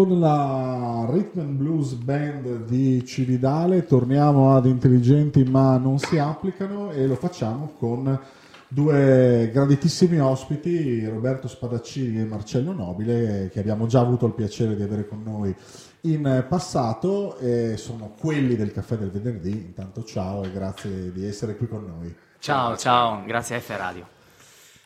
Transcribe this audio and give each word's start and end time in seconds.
con 0.00 0.18
la 0.18 1.06
Rhythm 1.10 1.40
and 1.40 1.56
Blues 1.56 1.92
Band 1.92 2.64
di 2.64 3.04
Cividale 3.04 3.84
torniamo 3.84 4.56
ad 4.56 4.64
Intelligenti 4.64 5.44
ma 5.44 5.76
non 5.76 5.98
si 5.98 6.16
applicano 6.16 6.90
e 6.90 7.06
lo 7.06 7.16
facciamo 7.16 7.74
con 7.78 8.18
due 8.66 9.50
graditissimi 9.52 10.18
ospiti, 10.18 11.04
Roberto 11.06 11.48
Spadaccini 11.48 12.18
e 12.18 12.24
Marcello 12.24 12.72
Nobile, 12.72 13.50
che 13.52 13.60
abbiamo 13.60 13.86
già 13.86 14.00
avuto 14.00 14.24
il 14.24 14.32
piacere 14.32 14.74
di 14.74 14.82
avere 14.82 15.06
con 15.06 15.22
noi 15.22 15.54
in 16.02 16.46
passato 16.48 17.36
e 17.36 17.76
sono 17.76 18.14
quelli 18.18 18.56
del 18.56 18.72
caffè 18.72 18.96
del 18.96 19.10
venerdì. 19.10 19.50
Intanto 19.50 20.02
ciao 20.02 20.44
e 20.44 20.50
grazie 20.50 21.12
di 21.12 21.26
essere 21.26 21.56
qui 21.56 21.68
con 21.68 21.84
noi. 21.84 22.14
Ciao, 22.38 22.74
ciao, 22.74 23.22
grazie 23.26 23.56
a 23.56 23.60
F 23.60 23.76
Radio. 23.76 24.19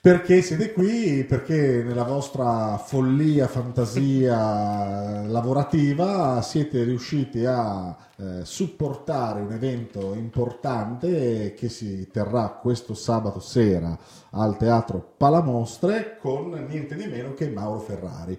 Perché 0.05 0.43
siete 0.43 0.71
qui? 0.75 1.25
Perché 1.25 1.83
nella 1.83 2.03
vostra 2.03 2.77
follia, 2.77 3.49
fantasia 3.49 5.23
lavorativa 5.23 6.43
siete 6.43 6.85
riusciti 6.85 7.47
a 7.47 7.97
eh, 8.17 8.45
supportare 8.45 9.41
un 9.41 9.53
evento 9.53 10.13
importante 10.13 11.55
che 11.55 11.71
si 11.71 12.07
terrà 12.13 12.49
questo 12.51 12.93
sabato 12.93 13.41
sera 13.41 13.99
al 14.33 14.59
Teatro 14.59 15.15
Palamostre 15.17 16.19
con 16.21 16.51
niente 16.69 16.97
di 16.97 17.07
meno 17.07 17.33
che 17.33 17.49
Mauro 17.49 17.79
Ferrari. 17.79 18.39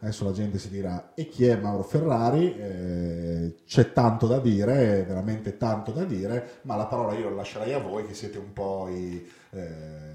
Adesso 0.00 0.24
la 0.24 0.32
gente 0.32 0.58
si 0.58 0.70
dirà, 0.70 1.12
e 1.14 1.28
chi 1.28 1.44
è 1.44 1.56
Mauro 1.56 1.82
Ferrari? 1.82 2.56
Eh, 2.56 3.56
c'è 3.66 3.92
tanto 3.92 4.26
da 4.26 4.38
dire, 4.38 5.04
veramente 5.06 5.58
tanto 5.58 5.92
da 5.92 6.04
dire, 6.04 6.60
ma 6.62 6.74
la 6.74 6.86
parola 6.86 7.12
io 7.12 7.28
la 7.28 7.36
lascerei 7.36 7.74
a 7.74 7.80
voi 7.80 8.06
che 8.06 8.14
siete 8.14 8.38
un 8.38 8.54
po' 8.54 8.88
i... 8.88 9.30
eh, 9.50 10.11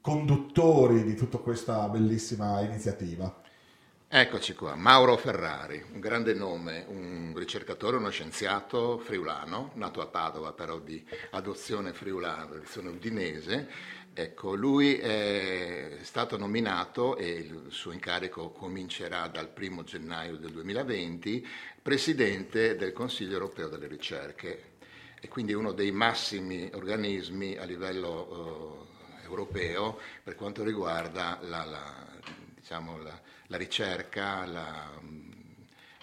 conduttori 0.00 1.04
di 1.04 1.14
tutta 1.14 1.38
questa 1.38 1.86
bellissima 1.88 2.60
iniziativa. 2.62 3.42
Eccoci 4.12 4.54
qua, 4.54 4.74
Mauro 4.74 5.16
Ferrari, 5.16 5.84
un 5.92 6.00
grande 6.00 6.34
nome, 6.34 6.84
un 6.88 7.32
ricercatore, 7.36 7.96
uno 7.96 8.10
scienziato 8.10 8.98
friulano, 8.98 9.70
nato 9.74 10.00
a 10.00 10.06
Padova 10.06 10.52
però 10.52 10.80
di 10.80 11.04
adozione 11.30 11.92
friulana, 11.92 12.42
adozione 12.42 12.88
udinese. 12.88 13.68
Ecco, 14.12 14.54
lui 14.54 14.96
è 14.96 15.98
stato 16.00 16.36
nominato 16.36 17.16
e 17.16 17.28
il 17.28 17.66
suo 17.68 17.92
incarico 17.92 18.50
comincerà 18.50 19.28
dal 19.28 19.52
1 19.56 19.84
gennaio 19.84 20.36
del 20.38 20.50
2020, 20.50 21.46
presidente 21.80 22.74
del 22.74 22.92
Consiglio 22.92 23.34
europeo 23.34 23.68
delle 23.68 23.86
ricerche 23.86 24.70
e 25.20 25.28
quindi 25.28 25.52
uno 25.52 25.72
dei 25.72 25.92
massimi 25.92 26.70
organismi 26.72 27.56
a 27.56 27.64
livello 27.64 28.79
eh, 28.79 28.79
europeo 29.30 29.98
per 30.22 30.34
quanto 30.34 30.62
riguarda 30.62 31.38
la, 31.42 31.64
la, 31.64 32.06
diciamo, 32.54 32.98
la, 32.98 33.18
la 33.46 33.56
ricerca, 33.56 34.44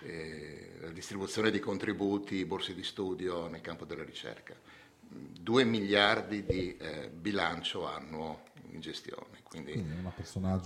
eh, 0.01 0.77
la, 0.81 0.89
distribuzione 0.91 1.51
di 1.51 1.59
contributi, 1.59 2.43
borse 2.45 2.73
di 2.73 2.83
studio 2.83 3.47
nel 3.47 3.61
campo 3.61 3.85
della 3.85 4.03
ricerca. 4.03 4.55
2 5.09 5.63
miliardi 5.63 6.43
di 6.43 6.75
eh, 6.77 7.09
bilancio 7.09 7.85
annuo 7.87 8.43
in 8.71 8.79
gestione. 8.81 9.37
Quindi, 9.43 9.71
quindi 9.71 9.93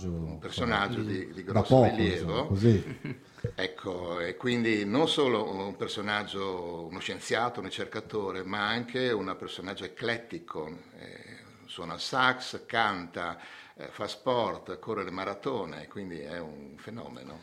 un 0.08 0.38
personaggio, 0.38 1.02
di, 1.02 1.32
di 1.32 1.44
grosso 1.44 1.74
poco, 1.76 1.94
rilievo. 1.94 2.48
Insomma, 2.50 3.14
ecco, 3.54 4.20
e 4.20 4.36
quindi 4.36 4.84
non 4.84 5.08
solo 5.08 5.48
un 5.52 5.76
personaggio, 5.76 6.86
uno 6.90 6.98
scienziato, 6.98 7.60
un 7.60 7.66
ricercatore, 7.66 8.42
ma 8.42 8.66
anche 8.66 9.12
un 9.12 9.34
personaggio 9.38 9.84
eclettico. 9.84 10.78
Eh, 10.98 11.31
suona 11.72 11.94
il 11.94 12.00
sax, 12.00 12.66
canta, 12.66 13.38
eh, 13.76 13.88
fa 13.88 14.06
sport, 14.06 14.78
corre 14.78 15.04
le 15.04 15.10
maratone, 15.10 15.88
quindi 15.88 16.20
è 16.20 16.38
un 16.38 16.74
fenomeno. 16.76 17.40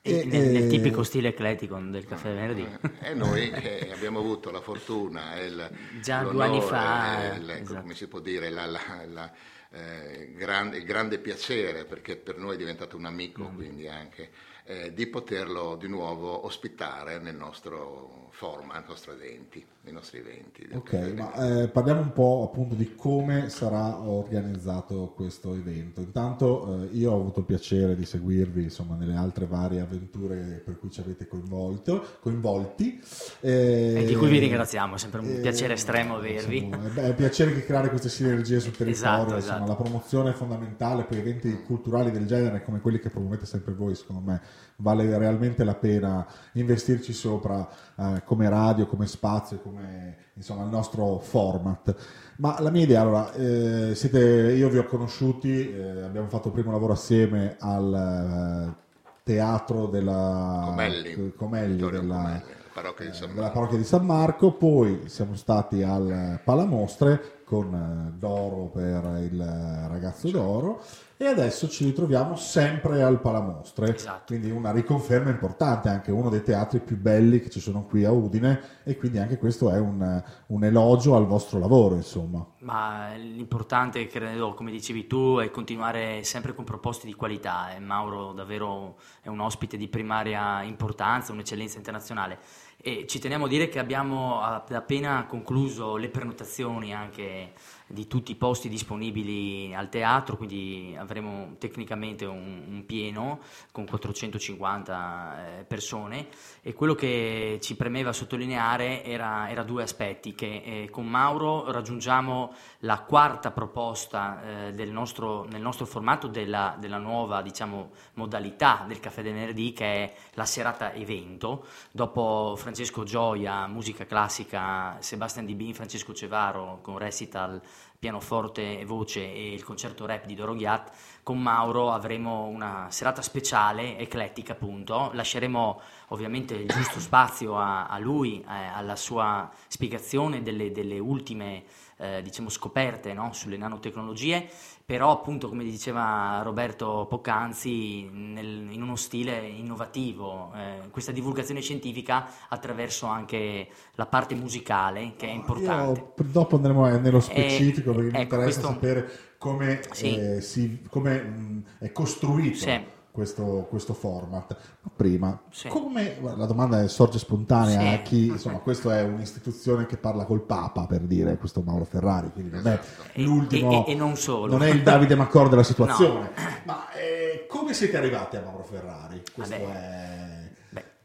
E, 0.00 0.24
nel, 0.24 0.48
nel, 0.48 0.68
tipico 0.68 1.04
stile 1.04 1.28
ecletico 1.28 1.78
del 1.78 2.06
caffè 2.06 2.32
venerdì. 2.32 2.66
E 3.02 3.14
noi 3.14 3.50
eh, 3.50 3.90
abbiamo 3.92 4.20
avuto 4.20 4.50
la 4.50 4.62
fortuna, 4.62 5.38
il, 5.38 5.70
già 6.00 6.22
due 6.22 6.44
anni 6.44 6.62
fa, 6.62 7.34
il, 7.36 7.48
ecco, 7.48 7.62
esatto. 7.62 7.80
come 7.82 7.94
si 7.94 8.08
può 8.08 8.20
dire, 8.20 8.48
la, 8.48 8.64
la, 8.64 8.80
la, 9.06 9.32
eh, 9.70 10.32
grande, 10.34 10.78
il 10.78 10.84
grande 10.84 11.18
piacere, 11.18 11.84
perché 11.84 12.16
per 12.16 12.38
noi 12.38 12.54
è 12.54 12.58
diventato 12.58 12.96
un 12.96 13.04
amico, 13.04 13.50
mm. 13.50 13.54
quindi 13.54 13.86
anche 13.86 14.30
eh, 14.64 14.94
di 14.94 15.06
poterlo 15.06 15.76
di 15.76 15.88
nuovo 15.88 16.46
ospitare 16.46 17.18
nel 17.18 17.36
nostro 17.36 18.28
format, 18.30 18.78
nei 18.78 18.88
nostri 18.88 19.12
eventi. 19.12 19.66
Nei 19.84 19.92
nostri 19.92 20.18
eventi 20.18 20.52
ok, 20.72 21.14
ma 21.16 21.62
eh, 21.62 21.68
parliamo 21.68 22.00
un 22.00 22.12
po' 22.12 22.48
appunto 22.48 22.74
di 22.74 22.94
come 22.94 23.48
sarà 23.48 23.98
organizzato 23.98 25.12
questo 25.14 25.54
evento. 25.54 26.00
Intanto 26.00 26.84
eh, 26.84 26.96
io 26.96 27.10
ho 27.10 27.20
avuto 27.20 27.40
il 27.40 27.46
piacere 27.46 27.96
di 27.96 28.04
seguirvi 28.04 28.62
insomma 28.62 28.94
nelle 28.94 29.16
altre 29.16 29.46
varie 29.46 29.80
avventure 29.80 30.62
per 30.64 30.78
cui 30.78 30.90
ci 30.90 31.00
avete 31.00 31.26
coinvolto, 31.26 32.18
coinvolti. 32.20 33.02
e 33.40 34.04
di 34.06 34.14
cui 34.14 34.28
vi 34.28 34.38
ringraziamo, 34.38 34.94
è 34.94 34.98
sempre 34.98 35.20
un 35.20 35.40
piacere 35.40 35.74
estremo 35.74 36.16
avervi. 36.16 36.58
Insomma, 36.58 37.02
è 37.02 37.08
un 37.08 37.14
piacere 37.16 37.52
che 37.52 37.64
creare 37.64 37.88
queste 37.88 38.08
sinergie 38.08 38.60
sul 38.60 38.76
territorio, 38.76 38.92
esatto, 38.92 39.34
insomma, 39.34 39.54
esatto. 39.56 39.68
la 39.68 39.76
promozione 39.76 40.30
è 40.30 40.34
fondamentale, 40.34 41.04
poi 41.04 41.18
eventi 41.18 41.62
culturali 41.66 42.10
del 42.10 42.26
genere 42.26 42.62
come 42.62 42.80
quelli 42.80 43.00
che 43.00 43.10
promuovete 43.10 43.46
sempre 43.46 43.74
voi, 43.74 43.96
secondo 43.96 44.22
me 44.22 44.40
vale 44.82 45.16
realmente 45.16 45.64
la 45.64 45.74
pena 45.74 46.26
investirci 46.52 47.12
sopra 47.12 47.66
eh, 47.96 48.22
come 48.24 48.48
radio, 48.48 48.86
come 48.86 49.06
spazio, 49.06 49.60
come 49.60 50.16
insomma 50.34 50.64
il 50.64 50.70
nostro 50.70 51.18
format. 51.20 51.94
Ma 52.38 52.60
la 52.60 52.70
mia 52.70 52.82
idea, 52.82 53.00
allora, 53.00 53.32
eh, 53.32 53.94
siete, 53.94 54.18
io 54.18 54.68
vi 54.68 54.78
ho 54.78 54.84
conosciuti, 54.86 55.72
eh, 55.72 56.02
abbiamo 56.02 56.28
fatto 56.28 56.48
il 56.48 56.54
primo 56.54 56.72
lavoro 56.72 56.92
assieme 56.92 57.56
al 57.60 58.74
eh, 58.74 58.82
teatro 59.22 59.86
della 59.86 60.62
Comelli, 60.66 61.32
Comelli 61.36 61.76
della, 61.76 62.16
Comelli, 62.16 62.42
parrocchia 62.74 63.06
di 63.06 63.14
San 63.14 63.34
della 63.34 63.50
parrocchia 63.50 63.78
di 63.78 63.84
San 63.84 64.04
Marco, 64.04 64.52
poi 64.52 65.02
siamo 65.06 65.36
stati 65.36 65.82
al 65.82 66.40
Palamostre 66.44 67.41
con 67.52 67.74
eh, 67.74 68.18
Doro 68.18 68.70
per 68.72 69.18
il 69.20 69.86
ragazzo 69.90 70.30
d'oro 70.30 70.80
e 71.18 71.26
adesso 71.26 71.68
ci 71.68 71.84
ritroviamo 71.84 72.34
sempre 72.34 73.00
al 73.00 73.20
Palamostre, 73.20 73.94
Esatto. 73.94 74.24
quindi 74.26 74.50
una 74.50 74.72
riconferma 74.72 75.30
importante, 75.30 75.88
anche 75.88 76.10
uno 76.10 76.30
dei 76.30 76.42
teatri 76.42 76.80
più 76.80 76.96
belli 76.96 77.38
che 77.38 77.48
ci 77.48 77.60
sono 77.60 77.84
qui 77.84 78.04
a 78.04 78.10
Udine 78.10 78.80
e 78.82 78.96
quindi 78.96 79.18
anche 79.18 79.38
questo 79.38 79.70
è 79.70 79.78
un, 79.78 80.20
un 80.46 80.64
elogio 80.64 81.14
al 81.14 81.26
vostro 81.26 81.60
lavoro, 81.60 81.94
insomma. 81.94 82.44
Ma 82.60 83.14
l'importante, 83.14 84.04
credo, 84.08 84.54
come 84.54 84.72
dicevi 84.72 85.06
tu, 85.06 85.38
è 85.38 85.48
continuare 85.52 86.24
sempre 86.24 86.54
con 86.54 86.64
proposte 86.64 87.06
di 87.06 87.14
qualità. 87.14 87.72
E 87.72 87.78
Mauro 87.78 88.32
davvero 88.32 88.96
è 89.20 89.28
un 89.28 89.38
ospite 89.38 89.76
di 89.76 89.86
primaria 89.86 90.62
importanza, 90.62 91.30
un'eccellenza 91.30 91.76
internazionale. 91.76 92.38
E 92.84 93.06
ci 93.06 93.20
teniamo 93.20 93.44
a 93.44 93.48
dire 93.48 93.68
che 93.68 93.78
abbiamo 93.78 94.42
appena 94.42 95.24
concluso 95.26 95.94
le 95.94 96.08
prenotazioni 96.08 96.92
anche 96.92 97.52
di 97.92 98.06
tutti 98.06 98.32
i 98.32 98.36
posti 98.36 98.70
disponibili 98.70 99.74
al 99.74 99.90
teatro, 99.90 100.38
quindi 100.38 100.96
avremo 100.98 101.56
tecnicamente 101.58 102.24
un, 102.24 102.64
un 102.66 102.86
pieno 102.86 103.40
con 103.70 103.86
450 103.86 105.58
eh, 105.60 105.64
persone. 105.64 106.28
E 106.62 106.72
quello 106.72 106.94
che 106.94 107.58
ci 107.60 107.76
premeva 107.76 108.12
sottolineare 108.12 109.04
era, 109.04 109.50
era 109.50 109.62
due 109.62 109.82
aspetti, 109.82 110.34
che 110.34 110.62
eh, 110.64 110.88
con 110.90 111.06
Mauro 111.06 111.70
raggiungiamo 111.70 112.54
la 112.80 113.00
quarta 113.00 113.50
proposta 113.50 114.68
eh, 114.68 114.72
del 114.72 114.90
nostro, 114.90 115.44
nel 115.50 115.60
nostro 115.60 115.84
formato 115.84 116.28
della, 116.28 116.76
della 116.78 116.98
nuova 116.98 117.42
diciamo, 117.42 117.90
modalità 118.14 118.84
del 118.88 119.00
Caffè 119.00 119.22
del 119.22 119.34
Venerdì 119.34 119.72
che 119.74 119.84
è 119.84 120.14
la 120.34 120.46
serata 120.46 120.94
evento, 120.94 121.66
dopo 121.90 122.54
Francesco 122.56 123.02
Gioia, 123.04 123.66
musica 123.66 124.06
classica, 124.06 124.96
Sebastian 125.00 125.44
Di 125.44 125.54
Bin, 125.54 125.74
Francesco 125.74 126.14
Cevaro 126.14 126.78
con 126.80 126.96
recital 126.96 127.60
pianoforte 127.98 128.80
e 128.80 128.84
voce 128.84 129.20
e 129.20 129.52
il 129.52 129.62
concerto 129.62 130.06
rap 130.06 130.26
di 130.26 130.34
Doro 130.34 130.54
Ghiat, 130.54 130.90
con 131.22 131.38
Mauro 131.40 131.92
avremo 131.92 132.46
una 132.46 132.88
serata 132.90 133.22
speciale, 133.22 133.96
eclettica 133.96 134.54
appunto, 134.54 135.10
lasceremo 135.12 135.80
ovviamente 136.08 136.54
il 136.54 136.66
giusto 136.66 136.98
spazio 136.98 137.56
a, 137.56 137.86
a 137.86 137.98
lui, 137.98 138.40
eh, 138.40 138.44
alla 138.46 138.96
sua 138.96 139.48
spiegazione 139.68 140.42
delle, 140.42 140.72
delle 140.72 140.98
ultime 140.98 141.62
eh, 141.98 142.20
diciamo, 142.22 142.48
scoperte 142.48 143.12
no? 143.14 143.32
sulle 143.32 143.56
nanotecnologie, 143.56 144.50
però 144.92 145.10
appunto 145.10 145.48
come 145.48 145.64
diceva 145.64 146.42
Roberto 146.42 147.06
poc'anzi 147.08 148.10
nel, 148.12 148.66
in 148.72 148.82
uno 148.82 148.94
stile 148.96 149.38
innovativo, 149.38 150.52
eh, 150.54 150.90
questa 150.90 151.12
divulgazione 151.12 151.62
scientifica 151.62 152.26
attraverso 152.50 153.06
anche 153.06 153.68
la 153.94 154.04
parte 154.04 154.34
musicale 154.34 155.14
che 155.16 155.28
è 155.28 155.30
importante. 155.30 155.98
Io, 155.98 156.24
dopo 156.26 156.56
andremo 156.56 156.86
nello 156.98 157.20
specifico 157.20 157.92
Eh, 157.92 157.94
perché 157.94 158.10
mi 158.10 158.22
ecco, 158.22 158.34
interessa 158.34 158.60
questo- 158.60 158.66
sapere 158.66 159.10
come, 159.38 159.80
Sì. 159.92 160.14
eh, 160.14 160.40
si- 160.42 160.82
come, 160.90 161.22
mh, 161.22 161.64
è 161.78 161.92
costruito 161.92 162.58
Sì. 162.58 162.80
Questo, 163.12 163.66
questo 163.68 163.92
format. 163.92 164.56
Ma 164.80 164.90
prima, 164.96 165.40
Sì. 165.50 165.68
come 165.68 166.16
la 166.20 166.46
domanda 166.46 166.88
sorge 166.88 167.18
spontanea 167.18 167.78
Sì. 167.80 167.86
a 167.86 167.98
chi, 168.02 168.26
insomma, 168.28 168.58
questa 168.58 168.98
è 168.98 169.02
un'istituzione 169.04 169.86
che 169.86 169.96
parla 169.98 170.24
col 170.24 170.40
Papa 170.42 170.86
per 170.86 171.02
dire 171.02 171.36
questo 171.36 171.60
Mauro 171.62 171.84
Ferrari, 171.84 172.30
quindi 172.32 172.50
non 172.56 172.66
è 172.66 172.80
E- 173.12 173.22
l'ultimo, 173.22 173.84
e- 173.86 173.92
e 173.92 173.94
non 173.94 174.16
solo. 174.16 174.50
non 174.52 174.62
è 174.64 174.70
il 174.70 174.82
Davide 174.82 175.14
Macor 175.14 175.48
della 175.50 175.62
situazione. 175.62 176.30
Ma 176.64 176.90
eh, 176.92 177.46
come 177.48 177.74
siete 177.74 177.96
arrivati 177.96 178.36
a 178.36 178.42
Mauro 178.42 178.64
Ferrari? 178.64 179.22
Questo 179.32 179.56
Vabbè. 179.58 179.72
è. 179.72 180.40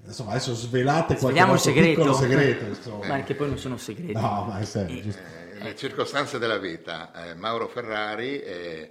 Insomma, 0.07 0.29
adesso 0.31 0.53
svelate 0.53 1.17
qualche 1.17 1.43
vostro 1.43 1.73
segreto. 1.73 1.99
piccolo 1.99 2.13
segreto. 2.15 2.63
insomma. 2.67 3.07
Ma 3.07 3.13
anche 3.15 3.35
poi 3.35 3.49
non 3.49 3.57
sono 3.57 3.75
segreti. 3.75 4.13
No, 4.13 4.45
ma 4.47 4.57
è 4.59 4.63
serio, 4.63 5.01
giusto. 5.01 5.21
Eh, 5.21 5.63
le 5.63 5.75
circostanze 5.75 6.39
della 6.39 6.57
vita. 6.57 7.11
Eh, 7.29 7.35
Mauro 7.35 7.67
Ferrari 7.67 8.39
eh, 8.39 8.89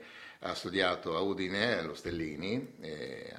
ha 0.50 0.54
studiato 0.54 1.16
a 1.16 1.20
Udine, 1.20 1.78
allo 1.78 1.94
Stellini, 1.94 2.74
eh, 2.80 3.32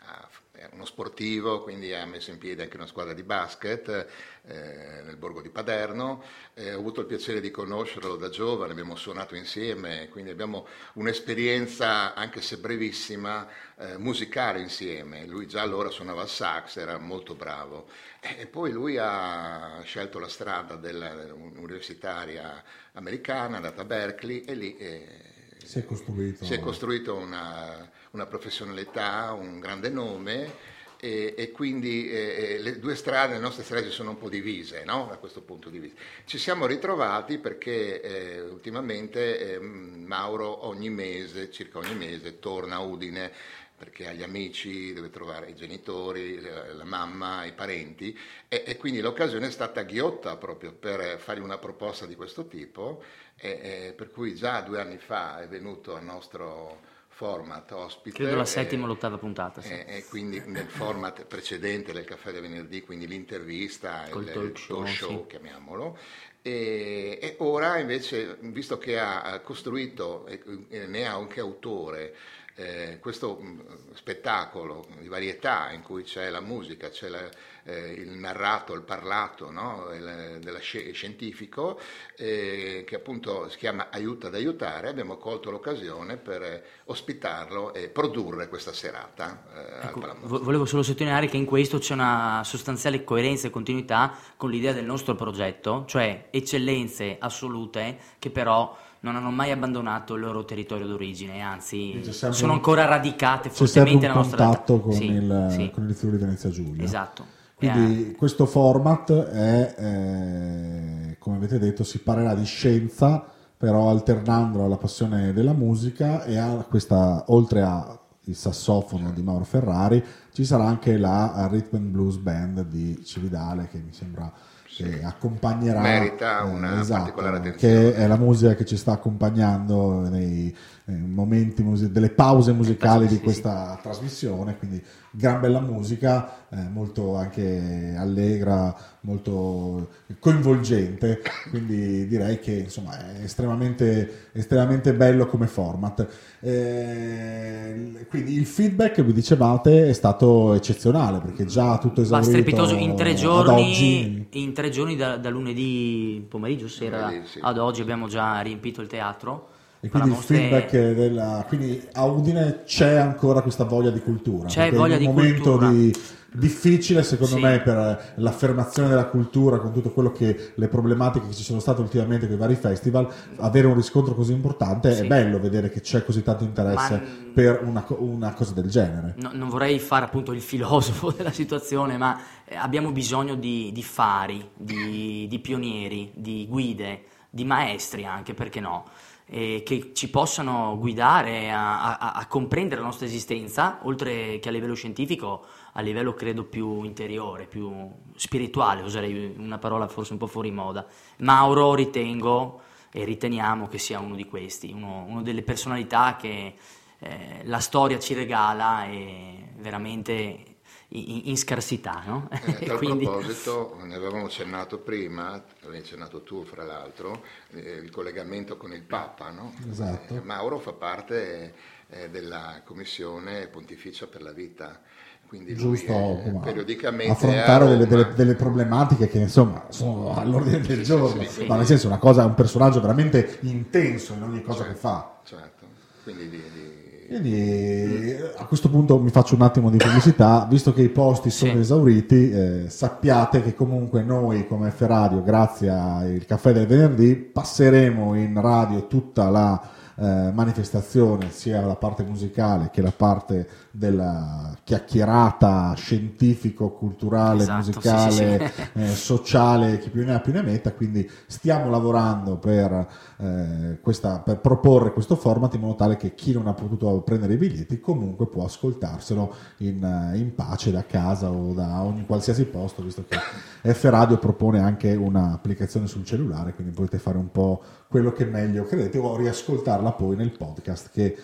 ha- 0.00 0.28
è 0.52 0.68
uno 0.72 0.84
sportivo, 0.84 1.62
quindi 1.62 1.94
ha 1.94 2.04
messo 2.04 2.30
in 2.30 2.38
piedi 2.38 2.62
anche 2.62 2.76
una 2.76 2.86
squadra 2.86 3.12
di 3.12 3.22
basket 3.22 4.08
eh, 4.44 5.02
nel 5.04 5.16
borgo 5.16 5.40
di 5.40 5.50
Paderno. 5.50 6.20
Eh, 6.54 6.74
ho 6.74 6.78
avuto 6.78 7.00
il 7.00 7.06
piacere 7.06 7.40
di 7.40 7.52
conoscerlo 7.52 8.16
da 8.16 8.28
giovane, 8.28 8.72
abbiamo 8.72 8.96
suonato 8.96 9.36
insieme, 9.36 10.08
quindi 10.08 10.30
abbiamo 10.30 10.66
un'esperienza, 10.94 12.12
anche 12.14 12.40
se 12.40 12.58
brevissima, 12.58 13.48
eh, 13.76 13.98
musicale 13.98 14.60
insieme. 14.60 15.26
Lui 15.26 15.46
già 15.46 15.62
allora 15.62 15.90
suonava 15.90 16.22
il 16.22 16.28
sax, 16.28 16.78
era 16.78 16.98
molto 16.98 17.36
bravo. 17.36 17.88
E 18.20 18.46
poi 18.46 18.72
lui 18.72 18.96
ha 18.98 19.80
scelto 19.84 20.18
la 20.18 20.28
strada 20.28 20.74
dell'universitaria 20.74 22.64
americana, 22.94 23.54
è 23.54 23.56
andato 23.58 23.80
a 23.80 23.84
Berkeley 23.84 24.40
e 24.40 24.54
lì 24.54 24.76
eh, 24.76 25.37
Si 25.68 25.80
è 25.80 25.84
costruito. 25.84 26.46
si 26.46 26.54
è 26.54 26.60
costruito 26.60 27.14
una, 27.14 27.90
una 28.12 28.24
professionalità, 28.24 29.32
un 29.38 29.60
grande 29.60 29.90
nome 29.90 30.50
e, 30.98 31.34
e 31.36 31.50
quindi 31.50 32.08
eh, 32.08 32.56
le 32.58 32.78
due 32.78 32.94
strade, 32.96 33.34
le 33.34 33.38
nostre 33.38 33.64
strade 33.64 33.84
si 33.84 33.90
sono 33.90 34.12
un 34.12 34.16
po' 34.16 34.30
divise 34.30 34.84
no? 34.84 35.08
da 35.10 35.18
questo 35.18 35.42
punto 35.42 35.68
di 35.68 35.78
vista. 35.78 36.00
Ci 36.24 36.38
siamo 36.38 36.64
ritrovati 36.64 37.36
perché 37.36 38.00
eh, 38.00 38.40
ultimamente 38.40 39.56
eh, 39.56 39.58
Mauro 39.58 40.66
ogni 40.66 40.88
mese, 40.88 41.50
circa 41.50 41.76
ogni 41.76 41.94
mese, 41.94 42.38
torna 42.38 42.76
a 42.76 42.80
Udine 42.80 43.30
perché 43.78 44.08
ha 44.08 44.12
gli 44.12 44.22
amici, 44.22 44.92
deve 44.92 45.08
trovare 45.10 45.50
i 45.50 45.54
genitori, 45.54 46.40
la 46.40 46.84
mamma, 46.84 47.44
i 47.44 47.52
parenti 47.52 48.16
e, 48.48 48.64
e 48.66 48.76
quindi 48.76 49.00
l'occasione 49.00 49.46
è 49.46 49.50
stata 49.50 49.82
ghiotta 49.84 50.36
proprio 50.36 50.72
per 50.72 51.18
fargli 51.20 51.40
una 51.40 51.58
proposta 51.58 52.04
di 52.04 52.16
questo 52.16 52.46
tipo 52.46 53.02
e- 53.36 53.60
e 53.88 53.92
per 53.96 54.10
cui 54.10 54.34
già 54.34 54.60
due 54.62 54.80
anni 54.80 54.98
fa 54.98 55.40
è 55.40 55.46
venuto 55.48 55.94
al 55.94 56.02
nostro 56.04 56.80
format 57.08 57.70
ospite. 57.72 58.16
Credo 58.16 58.36
la 58.36 58.42
e- 58.42 58.46
settima 58.46 58.84
o 58.84 58.86
l'ottava 58.88 59.18
puntata. 59.18 59.60
sì. 59.60 59.72
e, 59.72 59.84
e 59.88 60.04
quindi 60.04 60.40
nel 60.46 60.68
format 60.68 61.24
precedente 61.24 61.92
del 61.92 62.04
caffè 62.04 62.30
del 62.32 62.42
venerdì, 62.42 62.82
quindi 62.82 63.06
l'intervista, 63.08 64.06
Col 64.10 64.24
il, 64.24 64.32
talk 64.32 64.50
il 64.50 64.56
show, 64.58 65.22
sì. 65.22 65.24
chiamiamolo. 65.28 65.98
E, 66.42 67.18
e 67.20 67.34
ora 67.38 67.78
invece, 67.78 68.36
visto 68.40 68.78
che 68.78 68.98
ha 68.98 69.40
costruito 69.40 70.26
e 70.26 70.40
e 70.68 70.86
ne 70.86 71.06
ha 71.06 71.14
anche 71.14 71.40
autore 71.40 72.14
eh, 72.58 72.98
questo 73.00 73.36
mh, 73.36 73.94
spettacolo 73.94 74.86
di 75.00 75.08
varietà 75.08 75.70
in 75.72 75.82
cui 75.82 76.02
c'è 76.02 76.28
la 76.30 76.40
musica, 76.40 76.88
c'è 76.90 77.08
la- 77.08 77.28
eh, 77.64 77.92
il 77.92 78.10
narrato, 78.10 78.72
il 78.74 78.82
parlato 78.82 79.50
no? 79.50 79.88
il, 79.92 80.38
della 80.40 80.58
sci- 80.58 80.92
scientifico, 80.92 81.78
eh, 82.16 82.84
che 82.86 82.94
appunto 82.96 83.48
si 83.48 83.58
chiama 83.58 83.88
Aiuta 83.90 84.28
ad 84.28 84.34
aiutare, 84.34 84.88
abbiamo 84.88 85.16
colto 85.18 85.50
l'occasione 85.50 86.16
per 86.16 86.42
eh, 86.42 86.62
ospitarlo 86.86 87.74
e 87.74 87.88
produrre 87.88 88.48
questa 88.48 88.72
serata 88.72 89.44
eh, 89.82 89.86
Ecco, 89.88 90.00
vo- 90.22 90.42
volevo 90.42 90.64
solo 90.64 90.82
sottolineare 90.82 91.28
che 91.28 91.36
in 91.36 91.44
questo 91.44 91.78
c'è 91.78 91.92
una 91.94 92.42
sostanziale 92.44 93.04
coerenza 93.04 93.46
e 93.46 93.50
continuità 93.50 94.16
con 94.36 94.50
l'idea 94.50 94.72
del 94.72 94.84
nostro 94.84 95.14
progetto, 95.14 95.84
cioè 95.86 96.28
eccellenze 96.30 97.16
assolute 97.20 97.98
che 98.18 98.30
però 98.30 98.76
non 99.00 99.14
hanno 99.16 99.30
mai 99.30 99.50
abbandonato 99.52 100.14
il 100.14 100.20
loro 100.22 100.44
territorio 100.44 100.86
d'origine, 100.86 101.40
anzi 101.40 102.02
sempre 102.12 102.32
sono 102.36 102.52
ancora 102.52 102.84
radicate 102.84 103.48
fortemente 103.48 104.06
nella 104.06 104.14
nostra 104.18 104.44
contatto 104.44 104.80
con, 104.80 104.92
Sì, 104.92 105.04
il, 105.06 105.46
sì, 105.50 105.70
con 105.70 105.88
il 105.88 105.94
Friuli 105.94 106.16
Venezia 106.16 106.50
Giulia. 106.50 106.82
esatto. 106.84 107.24
Quindi 107.54 108.10
Eh, 108.10 108.14
questo 108.16 108.46
format 108.46 109.12
è, 109.12 109.74
eh, 109.78 111.16
come 111.18 111.36
avete 111.36 111.58
detto, 111.58 111.84
si 111.84 111.98
parlerà 112.00 112.34
di 112.34 112.44
scienza, 112.44 113.24
però 113.56 113.90
alternandolo 113.90 114.64
alla 114.64 114.76
passione 114.76 115.32
della 115.32 115.52
musica 115.52 116.24
e 116.24 116.36
a 116.36 116.64
questa, 116.68 117.24
oltre 117.28 117.62
al 117.62 117.98
sassofono 118.30 119.10
di 119.10 119.22
Mauro 119.22 119.44
Ferrari, 119.44 120.04
ci 120.32 120.44
sarà 120.44 120.64
anche 120.66 120.96
la 120.98 121.48
Rhythm 121.50 121.76
and 121.76 121.90
Blues 121.90 122.16
Band 122.16 122.62
di 122.66 123.02
Cividale 123.04 123.68
che 123.68 123.78
mi 123.78 123.92
sembra 123.92 124.30
che 124.78 125.02
accompagnerà 125.02 125.80
Merita 125.80 126.40
eh, 126.40 126.44
una 126.44 126.80
esatto, 126.80 127.00
particolare 127.00 127.38
attenzione. 127.38 127.90
che 127.90 127.94
è 127.96 128.06
la 128.06 128.16
musica 128.16 128.54
che 128.54 128.64
ci 128.64 128.76
sta 128.76 128.92
accompagnando 128.92 130.08
nei 130.08 130.54
eh, 130.84 130.92
momenti 130.92 131.64
delle 131.90 132.10
pause 132.10 132.52
musicali 132.52 133.08
di 133.08 133.18
questa 133.18 133.76
trasmissione 133.82 134.56
quindi 134.56 134.80
gran 135.10 135.40
bella 135.40 135.60
musica 135.60 136.46
eh, 136.48 136.68
molto 136.70 137.16
anche 137.16 137.96
allegra 137.98 138.76
molto 139.08 139.88
coinvolgente 140.18 141.22
quindi 141.50 142.06
direi 142.06 142.38
che 142.38 142.52
insomma 142.52 142.98
è 143.16 143.24
estremamente, 143.24 144.28
estremamente 144.32 144.92
bello 144.92 145.26
come 145.26 145.46
format 145.46 146.06
Eh, 146.40 148.06
quindi 148.08 148.34
il 148.34 148.46
feedback 148.46 149.02
vi 149.02 149.12
dicevate 149.12 149.88
è 149.88 149.92
stato 149.92 150.52
eccezionale 150.54 151.18
perché 151.20 151.46
già 151.46 151.78
tutto 151.78 152.00
Ma 152.00 152.06
esaurito 152.06 152.30
strepitoso 152.30 152.74
in 152.74 152.94
tre 152.94 153.10
ad 153.10 153.16
giorni, 153.16 153.50
oggi 153.50 154.26
in 154.32 154.52
tre 154.52 154.70
giorni 154.70 154.94
da, 154.94 155.16
da 155.16 155.30
lunedì 155.30 156.24
pomeriggio 156.28 156.68
sera 156.68 157.06
Lunedì, 157.06 157.26
sì. 157.26 157.38
ad 157.42 157.58
oggi 157.58 157.80
abbiamo 157.80 158.06
già 158.08 158.40
riempito 158.40 158.80
il 158.80 158.86
teatro. 158.86 159.48
E 159.80 159.88
quindi 159.90 160.10
il 160.10 160.16
feedback 160.16 160.72
della... 160.72 161.44
Quindi 161.46 161.80
a 161.92 162.04
Udine 162.04 162.62
c'è 162.64 162.94
ancora 162.94 163.42
questa 163.42 163.62
voglia 163.62 163.90
di 163.90 164.00
cultura. 164.00 164.48
C'è 164.48 164.72
voglia 164.72 164.96
di 164.96 165.06
momento 165.06 165.52
cultura. 165.52 165.70
di- 165.70 165.94
difficile 166.30 167.02
secondo 167.02 167.36
Sì. 167.36 167.40
me 167.42 167.60
per 167.60 168.12
l'affermazione 168.16 168.88
della 168.90 169.06
cultura 169.06 169.58
con 169.58 169.72
tutto 169.72 169.90
quello 169.90 170.12
che 170.12 170.52
le 170.54 170.68
problematiche 170.68 171.28
che 171.28 171.34
ci 171.34 171.42
sono 171.42 171.58
state 171.58 171.80
ultimamente 171.80 172.26
con 172.26 172.34
i 172.36 172.38
vari 172.38 172.54
festival 172.54 173.08
avere 173.38 173.66
un 173.66 173.74
riscontro 173.74 174.14
così 174.14 174.32
importante 174.32 174.90
è 174.90 174.94
Sì. 174.96 175.06
bello 175.06 175.40
vedere 175.40 175.70
che 175.70 175.80
c'è 175.80 176.04
così 176.04 176.22
tanto 176.22 176.44
interesse 176.44 176.92
Ma- 176.94 177.26
per 177.32 177.62
una, 177.64 177.84
una 177.98 178.34
cosa 178.34 178.52
del 178.52 178.68
genere 178.68 179.14
No- 179.16 179.30
non 179.32 179.48
vorrei 179.48 179.78
fare 179.78 180.04
appunto 180.04 180.32
il 180.32 180.42
filosofo 180.42 181.10
della 181.16 181.32
situazione, 181.32 181.96
ma 181.96 182.20
eh, 182.44 182.56
abbiamo 182.56 182.92
bisogno 182.92 183.34
di, 183.34 183.70
di 183.72 183.82
fari, 183.82 184.46
di, 184.54 185.26
di 185.28 185.38
pionieri, 185.38 186.12
di 186.14 186.46
guide, 186.48 187.04
di 187.30 187.44
maestri 187.44 188.04
anche, 188.04 188.34
perché 188.34 188.60
no? 188.60 188.84
Eh, 189.30 189.62
che 189.62 189.90
ci 189.92 190.08
possano 190.08 190.78
guidare 190.78 191.50
a, 191.50 191.96
a- 191.98 192.12
a 192.12 192.26
comprendere 192.26 192.80
la 192.80 192.86
nostra 192.86 193.04
esistenza, 193.06 193.78
oltre 193.82 194.38
che 194.38 194.48
a 194.48 194.52
livello 194.52 194.72
scientifico, 194.74 195.44
a 195.78 195.80
livello 195.80 196.12
credo 196.12 196.42
più 196.44 196.82
interiore, 196.82 197.46
più 197.46 197.88
spirituale, 198.16 198.82
userei 198.82 199.34
una 199.38 199.58
parola 199.58 199.86
forse 199.86 200.12
un 200.12 200.18
po' 200.18 200.26
fuori 200.26 200.50
moda. 200.50 200.84
Mauro 201.18 201.74
ritengo 201.74 202.62
e 202.90 203.04
riteniamo 203.04 203.68
che 203.68 203.78
sia 203.78 204.00
uno 204.00 204.16
di 204.16 204.24
questi, 204.24 204.72
uno, 204.72 205.04
uno 205.06 205.22
delle 205.22 205.42
personalità 205.42 206.16
che 206.16 206.54
eh, 206.98 207.42
la 207.44 207.60
storia 207.60 208.00
ci 208.00 208.12
regala 208.14 208.86
e 208.86 209.50
veramente 209.58 210.56
in, 210.88 211.20
in 211.26 211.36
scarsità, 211.36 212.02
no? 212.04 212.28
Eh, 212.32 212.50
a 212.64 212.66
tal 212.66 212.78
quindi- 212.78 213.04
proposito, 213.04 213.76
ne 213.82 213.94
avevamo 213.94 214.24
accennato 214.24 214.78
prima, 214.78 215.40
l'avevi 215.60 215.82
accennato 215.82 216.24
tu 216.24 216.44
fra 216.44 216.64
l'altro, 216.64 217.22
eh, 217.50 217.74
il 217.74 217.90
collegamento 217.90 218.56
con 218.56 218.72
il 218.72 218.82
Papa, 218.82 219.30
no? 219.30 219.54
Esatto. 219.70 220.12
Eh, 220.12 220.20
Mauro 220.22 220.58
fa 220.58 220.72
parte 220.72 221.54
eh, 221.90 222.10
della 222.10 222.62
Commissione 222.64 223.46
Pontificia 223.46 224.06
per 224.08 224.22
la 224.22 224.32
Vita, 224.32 224.80
quindi 225.28 225.52
lui 225.54 225.76
giusto 225.76 225.92
eh, 225.92 226.20
come 226.24 226.40
periodicamente 226.42 227.12
affrontare 227.12 227.66
delle, 227.68 227.86
delle- 227.86 228.12
delle 228.16 228.34
problematiche 228.34 229.08
che 229.08 229.18
insomma 229.18 229.64
sono 229.68 230.14
all'ordine 230.16 230.60
del 230.60 230.78
sì, 230.78 230.82
giorno 230.84 231.22
sì, 231.22 231.28
sì. 231.28 231.46
ma 231.46 231.56
nel 231.56 231.66
senso 231.66 231.84
è 231.86 231.90
una 231.90 231.98
cosa, 231.98 232.24
un 232.24 232.34
personaggio 232.34 232.80
veramente 232.80 233.38
intenso 233.42 234.14
in 234.14 234.22
ogni 234.22 234.42
cosa 234.42 234.64
che 234.64 234.74
fa 234.74 235.18
Certo, 235.24 235.66
quindi 236.02 236.30
di- 236.30 236.36
di- 236.40 236.76
Quindi 237.08 238.16
a 238.36 238.44
questo 238.44 238.68
punto 238.68 238.98
mi 238.98 239.08
faccio 239.10 239.34
un 239.34 239.40
attimo 239.42 239.70
di 239.70 239.78
pubblicità, 239.78 240.46
visto 240.48 240.74
che 240.74 240.82
i 240.82 240.88
posti 240.90 241.30
sono 241.30 241.52
Sì. 241.52 241.58
esauriti, 241.58 242.30
eh, 242.30 242.64
sappiate 242.68 243.42
che 243.42 243.54
comunque 243.54 244.02
noi 244.02 244.46
come 244.46 244.70
F 244.70 244.80
Radio, 244.82 245.22
grazie 245.22 245.70
al 245.70 246.24
caffè 246.26 246.52
del 246.52 246.66
venerdì, 246.66 247.14
passeremo 247.16 248.14
in 248.14 248.38
radio 248.40 248.86
tutta 248.86 249.30
la 249.30 249.58
eh, 250.00 250.30
manifestazione, 250.32 251.30
sia 251.30 251.60
la 251.64 251.74
parte 251.74 252.04
musicale 252.04 252.70
che 252.72 252.80
la 252.82 252.92
parte 252.94 253.48
della 253.72 254.56
chiacchierata 254.64 255.74
scientifico-culturale, 255.74 257.42
Esatto, 257.42 257.56
musicale, 257.56 258.10
sì, 258.12 258.52
sì, 258.52 258.62
eh, 258.80 258.86
sociale, 258.94 259.78
chi 259.78 259.90
più 259.90 260.04
ne 260.04 260.14
ha 260.14 260.20
più 260.20 260.32
ne 260.32 260.42
metta, 260.42 260.72
quindi 260.72 261.08
stiamo 261.26 261.68
lavorando 261.70 262.36
per, 262.36 262.86
eh, 263.18 263.78
questa- 263.80 264.20
per 264.20 264.40
proporre 264.40 264.92
questo 264.92 265.16
format 265.16 265.54
in 265.54 265.60
modo 265.60 265.74
tale 265.74 265.96
che 265.96 266.14
chi 266.14 266.32
non 266.32 266.46
ha 266.46 266.54
potuto 266.54 267.00
prendere 267.02 267.34
i 267.34 267.36
biglietti 267.36 267.80
comunque 267.80 268.26
può 268.28 268.44
ascoltarselo 268.44 269.34
in, 269.58 269.82
eh, 269.82 270.18
in 270.18 270.34
pace 270.34 270.70
da 270.70 270.84
casa 270.84 271.30
o 271.30 271.52
da 271.52 271.82
ogni 271.82 272.06
qualsiasi 272.06 272.44
posto, 272.44 272.82
visto 272.82 273.04
che 273.08 273.16
F 273.62 273.84
Radio 273.84 274.18
propone 274.18 274.60
anche 274.60 274.94
un'applicazione 274.94 275.86
sul 275.86 276.04
cellulare, 276.04 276.54
quindi 276.54 276.72
potete 276.72 276.98
fare 276.98 277.18
un 277.18 277.30
po' 277.30 277.62
quello 277.88 278.12
che 278.12 278.24
meglio 278.24 278.64
credete 278.64 278.96
o 278.98 279.16
riascoltarla 279.16 279.92
poi 279.92 280.16
nel 280.16 280.30
podcast 280.30 280.90
che 280.92 281.16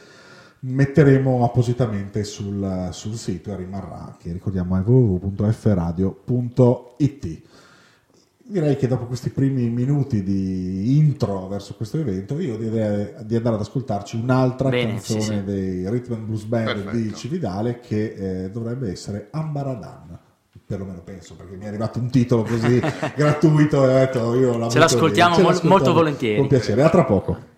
metteremo 0.60 1.44
appositamente 1.44 2.24
sul, 2.24 2.88
sul 2.92 3.16
sito 3.16 3.52
e 3.52 3.56
rimarrà, 3.56 4.16
che 4.18 4.32
ricordiamo 4.32 4.76
è 4.76 4.80
www.fradio.it. 4.80 7.42
Direi 8.46 8.76
che 8.76 8.86
dopo 8.86 9.06
questi 9.06 9.30
primi 9.30 9.70
minuti 9.70 10.22
di 10.22 10.98
intro 10.98 11.48
verso 11.48 11.74
questo 11.76 11.98
evento, 11.98 12.38
io 12.38 12.58
direi 12.58 13.14
di 13.24 13.36
andare 13.36 13.54
ad 13.54 13.62
ascoltarci 13.62 14.16
un'altra 14.16 14.68
Bene, 14.68 14.90
canzone 14.92 15.20
sì, 15.20 15.32
sì. 15.32 15.44
dei 15.44 15.88
Rhythm 15.88 16.12
and 16.12 16.26
Blues 16.26 16.44
Band 16.44 16.66
Perfetto. 16.66 16.96
di 16.96 17.14
Cividale 17.14 17.80
che 17.80 18.44
eh, 18.44 18.50
dovrebbe 18.50 18.90
essere 18.90 19.28
Ambaradan. 19.30 20.18
Perlomeno 20.66 21.02
penso, 21.02 21.34
perché 21.34 21.56
mi 21.56 21.64
è 21.64 21.68
arrivato 21.68 21.98
un 21.98 22.10
titolo 22.10 22.42
così 22.42 22.80
gratuito 23.14 23.84
e 23.84 23.94
ho 23.94 23.98
detto 23.98 24.34
io 24.34 24.56
la 24.56 24.68
Ce 24.68 24.78
l'ascoltiamo 24.78 25.34
mol- 25.36 25.44
l'ascoltiamo 25.44 25.74
molto 25.76 25.92
volentieri. 25.92 26.38
Con 26.38 26.46
piacere, 26.48 26.82
a 26.82 26.88
tra 26.88 27.04
poco. 27.04 27.52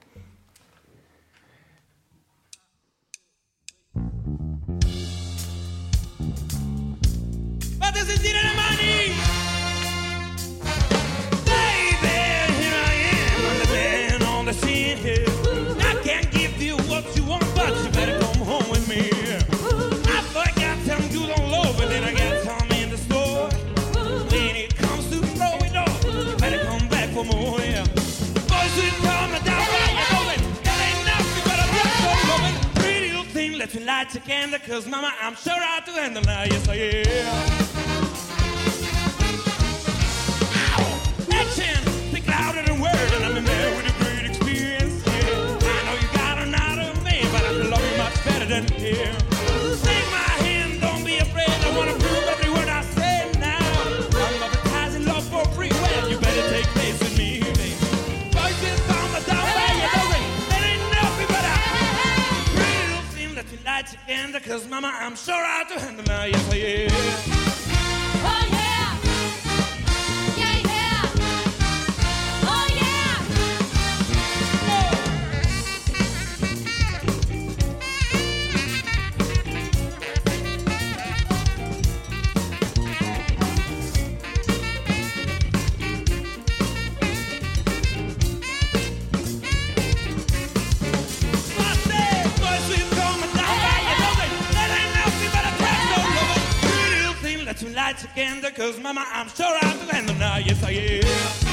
Cause 98.57 98.81
mama, 98.81 99.05
I'm 99.13 99.29
sure 99.29 99.55
I'm 99.61 99.87
the 99.87 99.93
handle 99.93 100.15
now, 100.15 100.39
yes 100.39 100.65
I 100.65 100.71
am. 100.71 101.46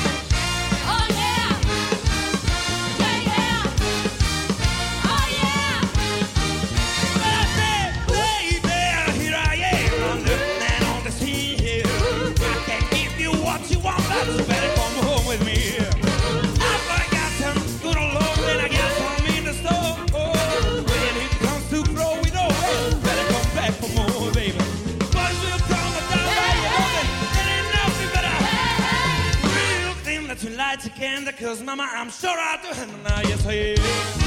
Cause 31.54 31.64
mama, 31.64 31.88
I'm 31.92 32.10
sure 32.10 32.32
I'll 32.32 32.58
do 32.64 33.04
now, 33.04 33.22
yes 33.22 33.46
I 33.46 33.54
am. 33.54 34.23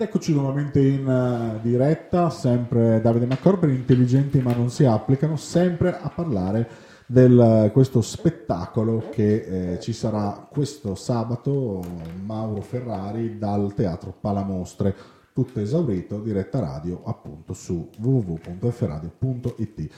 Ed 0.00 0.06
eccoci 0.06 0.32
nuovamente 0.32 0.80
in 0.80 1.06
eh, 1.06 1.60
diretta, 1.60 2.30
sempre 2.30 3.02
Davide 3.02 3.26
McCorber, 3.26 3.68
intelligenti 3.68 4.40
ma 4.40 4.54
non 4.54 4.70
si 4.70 4.86
applicano, 4.86 5.36
sempre 5.36 5.94
a 5.94 6.08
parlare 6.08 6.66
di 7.04 7.68
questo 7.70 8.00
spettacolo 8.00 9.10
che 9.10 9.74
eh, 9.74 9.78
ci 9.78 9.92
sarà 9.92 10.48
questo 10.50 10.94
sabato, 10.94 11.84
Mauro 12.24 12.62
Ferrari, 12.62 13.36
dal 13.36 13.74
Teatro 13.74 14.16
Palamostre, 14.18 14.96
tutto 15.34 15.60
esaurito, 15.60 16.18
diretta 16.20 16.60
radio 16.60 17.02
appunto 17.04 17.52
su 17.52 17.90
www.fradio.it. 17.98 19.90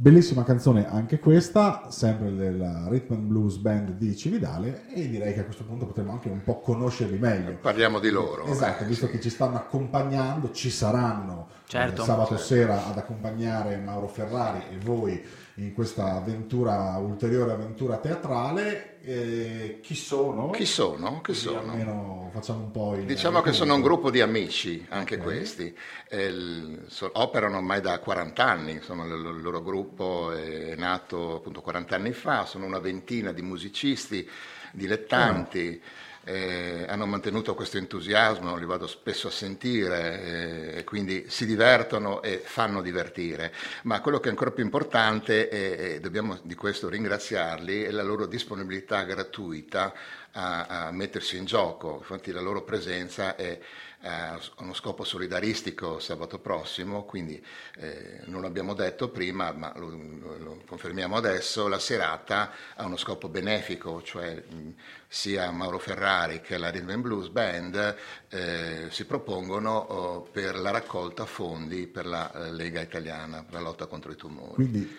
Bellissima 0.00 0.44
canzone 0.44 0.88
anche 0.88 1.18
questa, 1.18 1.90
sempre 1.90 2.32
del 2.32 2.86
Rhythm 2.88 3.14
and 3.14 3.26
Blues 3.26 3.56
Band 3.56 3.90
di 3.94 4.16
Cividale 4.16 4.84
e 4.94 5.08
direi 5.08 5.34
che 5.34 5.40
a 5.40 5.44
questo 5.44 5.64
punto 5.64 5.86
potremmo 5.86 6.12
anche 6.12 6.28
un 6.28 6.40
po' 6.40 6.60
conoscerli 6.60 7.18
meglio. 7.18 7.56
Parliamo 7.60 7.98
di 7.98 8.08
loro. 8.10 8.44
Esatto, 8.44 8.84
eh, 8.84 8.86
visto 8.86 9.06
sì. 9.06 9.10
che 9.12 9.20
ci 9.20 9.28
stanno 9.28 9.56
accompagnando, 9.56 10.52
ci 10.52 10.70
saranno 10.70 11.48
Certo. 11.66 12.02
eh, 12.02 12.04
sabato 12.04 12.36
sera 12.36 12.86
ad 12.86 12.96
accompagnare 12.96 13.76
Mauro 13.78 14.06
Ferrari 14.06 14.62
e 14.70 14.78
voi 14.78 15.20
in 15.56 15.72
questa 15.74 16.14
avventura, 16.14 16.96
ulteriore 16.98 17.50
avventura 17.50 17.96
teatrale. 17.96 18.97
Eh, 19.10 19.78
chi 19.80 19.94
sono? 19.94 20.50
Chi 20.50 20.66
sono? 20.66 21.22
Chi 21.22 21.32
sono? 21.32 21.70
Almeno 21.70 22.28
facciamo 22.30 22.64
un 22.64 22.70
po' 22.70 22.94
il 22.94 23.06
Diciamo 23.06 23.40
che 23.40 23.54
sono 23.54 23.74
un 23.74 23.80
gruppo 23.80 24.10
di 24.10 24.20
amici, 24.20 24.84
anche 24.90 25.14
Ok. 25.14 25.22
questi. 25.22 25.74
Eh, 26.10 26.80
so- 26.88 27.10
operano 27.14 27.56
ormai 27.56 27.80
da 27.80 27.98
40 28.00 28.44
anni, 28.44 28.72
insomma, 28.72 29.04
il, 29.06 29.12
il 29.12 29.40
loro 29.40 29.62
gruppo 29.62 30.32
è 30.32 30.74
nato 30.76 31.36
appunto 31.36 31.62
40 31.62 31.96
anni 31.96 32.12
fa, 32.12 32.44
sono 32.44 32.66
una 32.66 32.80
ventina 32.80 33.32
di 33.32 33.40
musicisti, 33.40 34.28
dilettanti. 34.72 35.80
Eh, 36.28 36.84
hanno 36.86 37.06
mantenuto 37.06 37.54
questo 37.54 37.78
entusiasmo, 37.78 38.56
li 38.56 38.66
vado 38.66 38.86
spesso 38.86 39.28
a 39.28 39.30
sentire 39.30 40.76
eh, 40.76 40.84
quindi 40.84 41.24
si 41.28 41.46
divertono 41.46 42.20
e 42.22 42.42
fanno 42.44 42.82
divertire. 42.82 43.52
Ma 43.84 44.02
quello 44.02 44.20
che 44.20 44.28
è 44.28 44.30
ancora 44.30 44.50
più 44.50 44.62
importante, 44.62 45.48
e 45.48 46.00
dobbiamo 46.00 46.38
di 46.42 46.54
questo 46.54 46.90
ringraziarli, 46.90 47.84
è 47.84 47.90
la 47.90 48.02
loro 48.02 48.26
disponibilità 48.26 49.02
gratuita 49.04 49.94
a, 50.32 50.86
a 50.86 50.90
mettersi 50.90 51.36
in 51.36 51.44
gioco. 51.44 51.96
Infatti 51.98 52.32
la 52.32 52.40
loro 52.40 52.62
presenza 52.62 53.36
è 53.36 53.58
ha 54.02 54.38
uno 54.58 54.74
scopo 54.74 55.02
solidaristico 55.02 55.98
sabato 55.98 56.38
prossimo, 56.38 57.04
quindi 57.04 57.44
eh, 57.78 58.20
non 58.26 58.42
l'abbiamo 58.42 58.72
detto 58.72 59.08
prima, 59.08 59.50
ma 59.50 59.72
lo, 59.76 59.88
lo- 59.88 60.38
lo 60.38 60.62
confermiamo 60.66 61.16
adesso, 61.16 61.66
la 61.66 61.80
serata 61.80 62.52
ha 62.76 62.84
uno 62.84 62.96
scopo 62.96 63.28
benefico, 63.28 64.00
cioè 64.02 64.36
mh, 64.36 64.74
sia 65.08 65.50
Mauro 65.50 65.78
Ferrari 65.80 66.40
che 66.40 66.58
la 66.58 66.70
Rhythm 66.70 66.90
and 66.90 67.02
Blues 67.02 67.28
Band 67.28 67.96
eh, 68.28 68.86
si 68.90 69.04
propongono 69.04 69.76
oh, 69.76 70.20
per 70.22 70.56
la 70.56 70.70
raccolta 70.70 71.26
fondi 71.26 71.88
per 71.88 72.06
la 72.06 72.32
eh, 72.32 72.52
Lega 72.52 72.80
Italiana, 72.80 73.42
per 73.42 73.54
la 73.54 73.60
lotta 73.60 73.86
contro 73.86 74.12
i 74.12 74.16
tumori. 74.16 74.54
Quindi 74.54 74.96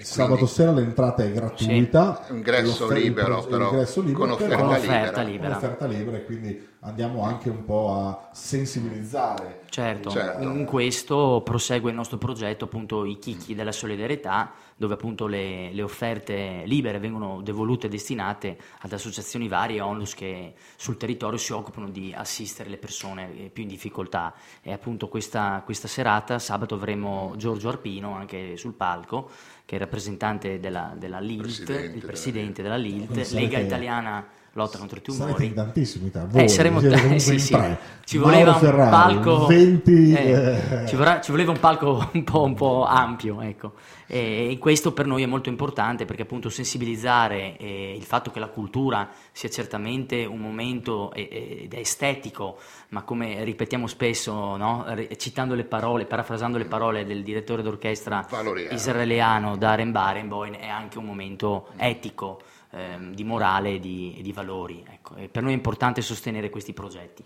E 0.00 0.04
sabato 0.04 0.46
sera 0.46 0.70
l'entrata 0.70 1.24
è 1.24 1.32
gratuita, 1.32 2.24
Ingresso 2.30 2.82
l'offer- 2.84 2.98
il 3.00 3.04
libero, 3.08 3.42
però, 3.46 3.64
ingresso 3.70 4.00
libero, 4.00 4.26
con 4.26 4.36
però- 4.36 4.44
offerta 4.44 4.62
Con 4.64 4.72
offerta 4.74 4.92
libera. 4.94 5.22
libera. 5.22 5.48
un'offerta 5.48 5.86
libera 5.86 6.16
e 6.18 6.24
quindi 6.24 6.68
andiamo 6.82 7.22
anche 7.24 7.50
un 7.50 7.64
po' 7.64 7.92
a 7.92 8.28
sensibilizzare. 8.32 9.62
Certo, 9.70 10.08
Certo. 10.10 10.42
in 10.42 10.64
questo 10.64 11.42
prosegue 11.44 11.90
il 11.90 11.96
nostro 11.96 12.16
progetto, 12.16 12.64
appunto 12.66 13.04
i 13.04 13.18
chicchi 13.18 13.54
della 13.56 13.72
solidarietà, 13.72 14.52
dove 14.76 14.94
appunto 14.94 15.26
le, 15.26 15.72
le 15.72 15.82
offerte 15.82 16.62
libere 16.64 17.00
vengono 17.00 17.42
devolute 17.42 17.86
e 17.88 17.90
destinate 17.90 18.56
ad 18.80 18.92
associazioni 18.92 19.48
varie, 19.48 19.80
onlus 19.80 20.14
che 20.14 20.54
sul 20.76 20.96
territorio 20.96 21.38
si 21.38 21.52
occupano 21.52 21.88
di 21.90 22.14
assistere 22.16 22.70
le 22.70 22.76
persone 22.78 23.36
eh, 23.46 23.50
più 23.50 23.64
in 23.64 23.68
difficoltà. 23.68 24.32
E 24.62 24.72
appunto 24.72 25.08
questa, 25.08 25.60
questa 25.64 25.88
serata, 25.88 26.38
sabato, 26.38 26.76
avremo 26.76 27.34
Giorgio 27.36 27.68
Arpino 27.68 28.14
anche 28.14 28.56
sul 28.56 28.74
palco, 28.74 29.28
che 29.68 29.76
è 29.76 29.78
rappresentante 29.78 30.58
della, 30.60 30.94
della 30.96 31.20
LILT, 31.20 31.42
Presidente 31.42 31.84
il 31.84 31.90
della 31.92 32.06
presidente 32.06 32.62
della 32.62 32.76
LILT, 32.76 33.04
Quindi 33.04 33.24
sarete- 33.26 33.50
Lega 33.50 33.58
Italiana 33.58 34.26
Lotta 34.58 34.78
contro 34.78 34.98
i 34.98 35.02
Sarete 35.04 35.24
Tumori. 35.24 35.46
in 35.46 35.54
tantissimi, 35.54 36.10
tra 36.10 36.22
Eh, 36.22 36.26
voi, 36.26 36.48
saremo 36.48 36.80
siete 36.80 36.94
tre, 36.94 37.02
comunque 37.04 37.24
sì, 37.24 37.32
in 37.32 37.40
sì. 37.40 37.76
Ci 38.04 38.16
Mauro 38.18 38.30
voleva 38.32 38.52
un 38.52 38.58
Ferrari, 38.58 38.90
palco 38.90 39.46
20 39.46 40.12
eh, 40.12 40.30
eh, 40.30 40.86
ci, 40.86 40.96
vorrà- 40.96 41.20
ci 41.20 41.30
voleva 41.30 41.50
un 41.50 41.60
palco 41.60 42.08
un 42.12 42.24
po', 42.24 42.42
un 42.42 42.54
po' 42.54 42.84
ampio, 42.86 43.40
ecco. 43.40 43.72
E, 44.06 44.48
e 44.52 44.58
questo 44.58 44.92
per 44.92 45.04
noi 45.04 45.22
è 45.22 45.26
molto 45.26 45.50
importante 45.50 46.06
perché 46.06 46.22
appunto 46.22 46.48
sensibilizzare 46.48 47.58
eh, 47.58 47.94
il 47.94 48.02
fatto 48.04 48.30
che 48.30 48.40
la 48.40 48.48
cultura 48.48 49.10
sia 49.32 49.50
certamente 49.50 50.24
un 50.24 50.38
momento 50.40 51.12
eh, 51.12 51.28
eh, 51.30 51.60
ed 51.64 51.74
è 51.74 51.78
estetico, 51.78 52.56
ma 52.88 53.02
come 53.02 53.44
ripetiamo 53.44 53.86
spesso, 53.86 54.56
no? 54.56 54.86
Citando 55.18 55.54
le 55.54 55.64
parole, 55.64 56.06
parafrasando 56.06 56.56
le 56.56 56.64
parole 56.64 57.04
del 57.04 57.22
direttore 57.22 57.62
d'orchestra 57.62 58.26
Valoriale. 58.30 58.74
israeliano 58.74 59.56
Darren 59.56 59.92
Barenboim, 59.92 60.54
è 60.56 60.68
anche 60.68 60.96
un 60.96 61.04
momento 61.04 61.68
etico, 61.76 62.40
ehm, 62.70 63.14
di 63.14 63.24
morale 63.24 63.74
e 63.74 63.78
di, 63.80 64.18
di 64.22 64.32
valori. 64.32 64.84
Ecco. 64.88 65.16
E 65.16 65.28
per 65.28 65.42
noi 65.42 65.52
è 65.52 65.56
importante 65.56 66.00
sostenere 66.02 66.50
questi 66.50 66.72
progetti. 66.72 67.24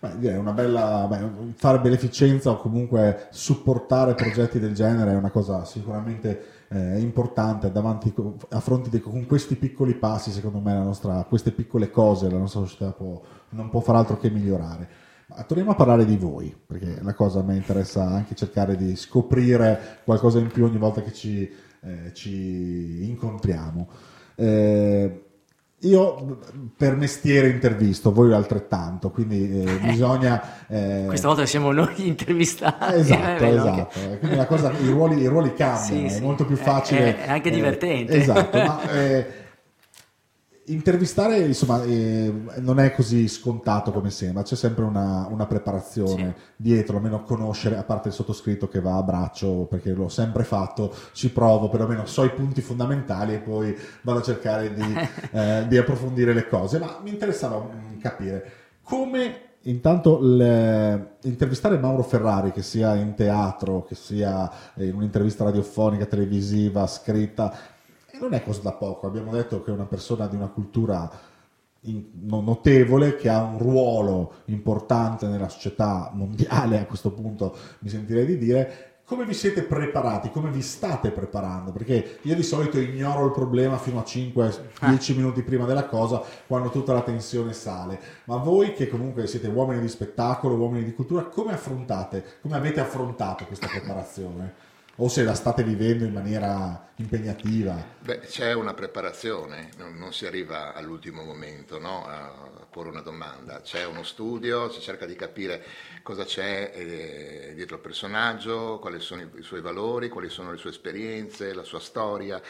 Beh, 0.00 0.36
una 0.36 0.52
bella 0.52 1.06
beh, 1.08 1.54
fare 1.56 1.80
beneficenza 1.80 2.50
o 2.50 2.56
comunque 2.56 3.26
supportare 3.30 4.14
progetti 4.14 4.60
del 4.60 4.72
genere 4.72 5.10
è 5.10 5.16
una 5.16 5.30
cosa 5.30 5.64
sicuramente 5.64 6.66
eh, 6.68 7.00
importante 7.00 7.72
davanti 7.72 8.14
a 8.50 8.60
fronte 8.60 8.90
di 8.90 9.00
con 9.00 9.26
questi 9.26 9.56
piccoli 9.56 9.94
passi 9.94 10.30
secondo 10.30 10.60
me 10.60 10.72
nostra, 10.74 11.24
queste 11.28 11.50
piccole 11.50 11.90
cose 11.90 12.30
la 12.30 12.38
nostra 12.38 12.60
società 12.60 12.92
può- 12.92 13.20
non 13.50 13.70
può 13.70 13.80
far 13.80 13.96
altro 13.96 14.18
che 14.18 14.30
migliorare 14.30 14.88
ma 15.26 15.42
torniamo 15.42 15.72
a 15.72 15.74
parlare 15.74 16.04
di 16.04 16.16
voi 16.16 16.54
perché 16.64 17.00
la 17.02 17.14
cosa 17.14 17.40
a 17.40 17.42
me 17.42 17.56
interessa 17.56 18.04
anche 18.04 18.36
cercare 18.36 18.76
di 18.76 18.94
scoprire 18.94 19.98
qualcosa 20.04 20.38
in 20.38 20.46
più 20.46 20.64
ogni 20.64 20.78
volta 20.78 21.02
che 21.02 21.12
ci, 21.12 21.50
eh, 21.80 22.12
ci 22.12 23.04
incontriamo 23.08 23.88
Eh, 24.40 25.22
io 25.82 26.38
per 26.76 26.96
mestiere 26.96 27.48
intervisto, 27.50 28.12
voi 28.12 28.32
altrettanto, 28.32 29.10
quindi 29.10 29.62
eh, 29.62 29.78
bisogna... 29.82 30.66
eh, 30.68 31.04
Questa 31.06 31.28
volta 31.28 31.46
siamo 31.46 31.72
noi 31.72 32.06
intervistati. 32.06 32.94
eh, 32.94 32.96
è 32.96 32.98
Esatto, 32.98 33.44
bello 33.44 33.60
esatto. 33.60 33.98
Quindi 34.18 34.36
la 34.36 34.46
cosa, 34.46 34.72
i, 34.72 34.88
ruoli, 34.90 35.20
i 35.20 35.26
ruoli 35.26 35.54
cambiano, 35.54 35.84
Sì, 35.84 36.04
è 36.04 36.08
sì. 36.08 36.20
molto 36.22 36.44
più 36.46 36.56
facile. 36.56 37.24
è 37.24 37.30
anche 37.30 37.48
eh, 37.48 37.52
divertente. 37.52 38.12
esatto, 38.16 38.58
ma 38.58 38.90
eh, 38.90 39.26
intervistare 40.68 41.38
insomma 41.38 41.82
eh, 41.82 42.32
non 42.58 42.78
è 42.78 42.92
così 42.92 43.28
scontato 43.28 43.92
come 43.92 44.10
sembra, 44.10 44.42
c'è 44.42 44.56
sempre 44.56 44.84
una, 44.84 45.26
una 45.30 45.46
preparazione 45.46 46.34
dietro, 46.56 46.96
almeno 46.96 47.22
conoscere, 47.22 47.76
a 47.76 47.82
parte 47.82 48.08
il 48.08 48.14
sottoscritto 48.14 48.68
che 48.68 48.80
va 48.80 48.96
a 48.96 49.02
braccio 49.02 49.66
perché 49.68 49.92
l'ho 49.92 50.08
sempre 50.08 50.44
fatto, 50.44 50.94
ci 51.12 51.30
provo, 51.30 51.68
perlomeno 51.68 52.06
so 52.06 52.24
i 52.24 52.30
punti 52.30 52.60
fondamentali 52.60 53.34
e 53.34 53.38
poi 53.38 53.76
vado 54.02 54.18
a 54.18 54.22
cercare 54.22 54.74
di, 54.74 54.94
eh, 55.32 55.66
di 55.68 55.76
approfondire 55.76 56.32
le 56.32 56.46
cose, 56.46 56.78
ma 56.78 56.98
mi 57.02 57.10
interessava 57.10 57.58
mm, 57.58 57.98
capire 58.00 58.52
come 58.82 59.46
Intanto 59.62 60.20
il- 60.22 61.16
intervistare 61.22 61.78
Mauro 61.78 62.02
Ferrari, 62.02 62.52
che 62.52 62.62
sia 62.62 62.94
in 62.94 63.14
teatro, 63.14 63.82
che 63.82 63.96
sia 63.96 64.50
in 64.76 64.94
un'intervista 64.94 65.44
radiofonica, 65.44 66.06
televisiva, 66.06 66.86
scritta, 66.86 67.52
non 68.20 68.34
è 68.34 68.42
cosa 68.42 68.60
da 68.62 68.72
poco. 68.72 69.06
Abbiamo 69.06 69.32
detto 69.32 69.62
che 69.62 69.70
è 69.70 69.74
una 69.74 69.86
persona 69.86 70.26
di 70.26 70.36
una 70.36 70.48
cultura 70.48 71.10
in- 71.82 72.04
no- 72.22 72.40
notevole, 72.40 73.16
che 73.16 73.28
ha 73.28 73.42
un 73.42 73.58
ruolo 73.58 74.32
importante 74.46 75.26
nella 75.26 75.48
società 75.48 76.10
mondiale, 76.14 76.78
a 76.78 76.86
questo 76.86 77.10
punto 77.12 77.56
mi 77.80 77.88
sentirei 77.88 78.26
di 78.26 78.38
dire. 78.38 78.82
Come 79.04 79.24
vi 79.24 79.32
siete 79.32 79.62
preparati? 79.62 80.30
Come 80.30 80.50
vi 80.50 80.60
state 80.60 81.10
preparando? 81.10 81.72
Perché 81.72 82.18
io 82.22 82.34
di 82.34 82.42
solito 82.42 82.78
ignoro 82.78 83.24
il 83.24 83.32
problema 83.32 83.78
fino 83.78 83.98
a 83.98 84.02
5-10 84.02 85.16
minuti 85.16 85.40
prima 85.42 85.64
della 85.64 85.86
cosa, 85.86 86.22
quando 86.46 86.68
tutta 86.68 86.92
la 86.92 87.00
tensione 87.00 87.54
sale. 87.54 87.98
Ma 88.24 88.36
voi 88.36 88.74
che 88.74 88.86
comunque 88.86 89.26
siete 89.26 89.46
uomini 89.48 89.80
di 89.80 89.88
spettacolo, 89.88 90.56
uomini 90.56 90.84
di 90.84 90.92
cultura, 90.92 91.22
come 91.24 91.52
affrontate, 91.54 92.22
come 92.42 92.56
avete 92.56 92.80
affrontato 92.80 93.46
questa 93.46 93.66
preparazione? 93.66 94.52
O 94.96 95.08
se 95.08 95.24
la 95.24 95.34
state 95.34 95.62
vivendo 95.62 96.04
in 96.04 96.12
maniera 96.12 96.87
impegnativa? 96.98 97.96
Beh, 98.00 98.20
c'è 98.20 98.52
una 98.54 98.74
preparazione, 98.74 99.70
non, 99.76 99.96
non 99.96 100.12
si 100.12 100.26
arriva 100.26 100.74
all'ultimo 100.74 101.22
momento 101.24 101.78
no, 101.78 102.04
a 102.06 102.66
porre 102.70 102.88
una 102.90 103.02
domanda, 103.02 103.60
c'è 103.60 103.84
uno 103.86 104.02
studio, 104.02 104.70
si 104.70 104.80
cerca 104.80 105.06
di 105.06 105.14
capire 105.14 105.64
cosa 106.02 106.24
c'è 106.24 106.72
eh, 106.74 107.52
dietro 107.54 107.76
il 107.76 107.82
personaggio, 107.82 108.78
quali 108.78 109.00
sono 109.00 109.22
i, 109.22 109.28
i 109.38 109.42
suoi 109.42 109.60
valori, 109.60 110.08
quali 110.08 110.28
sono 110.28 110.50
le 110.50 110.58
sue 110.58 110.70
esperienze, 110.70 111.54
la 111.54 111.64
sua 111.64 111.80
storia 111.80 112.40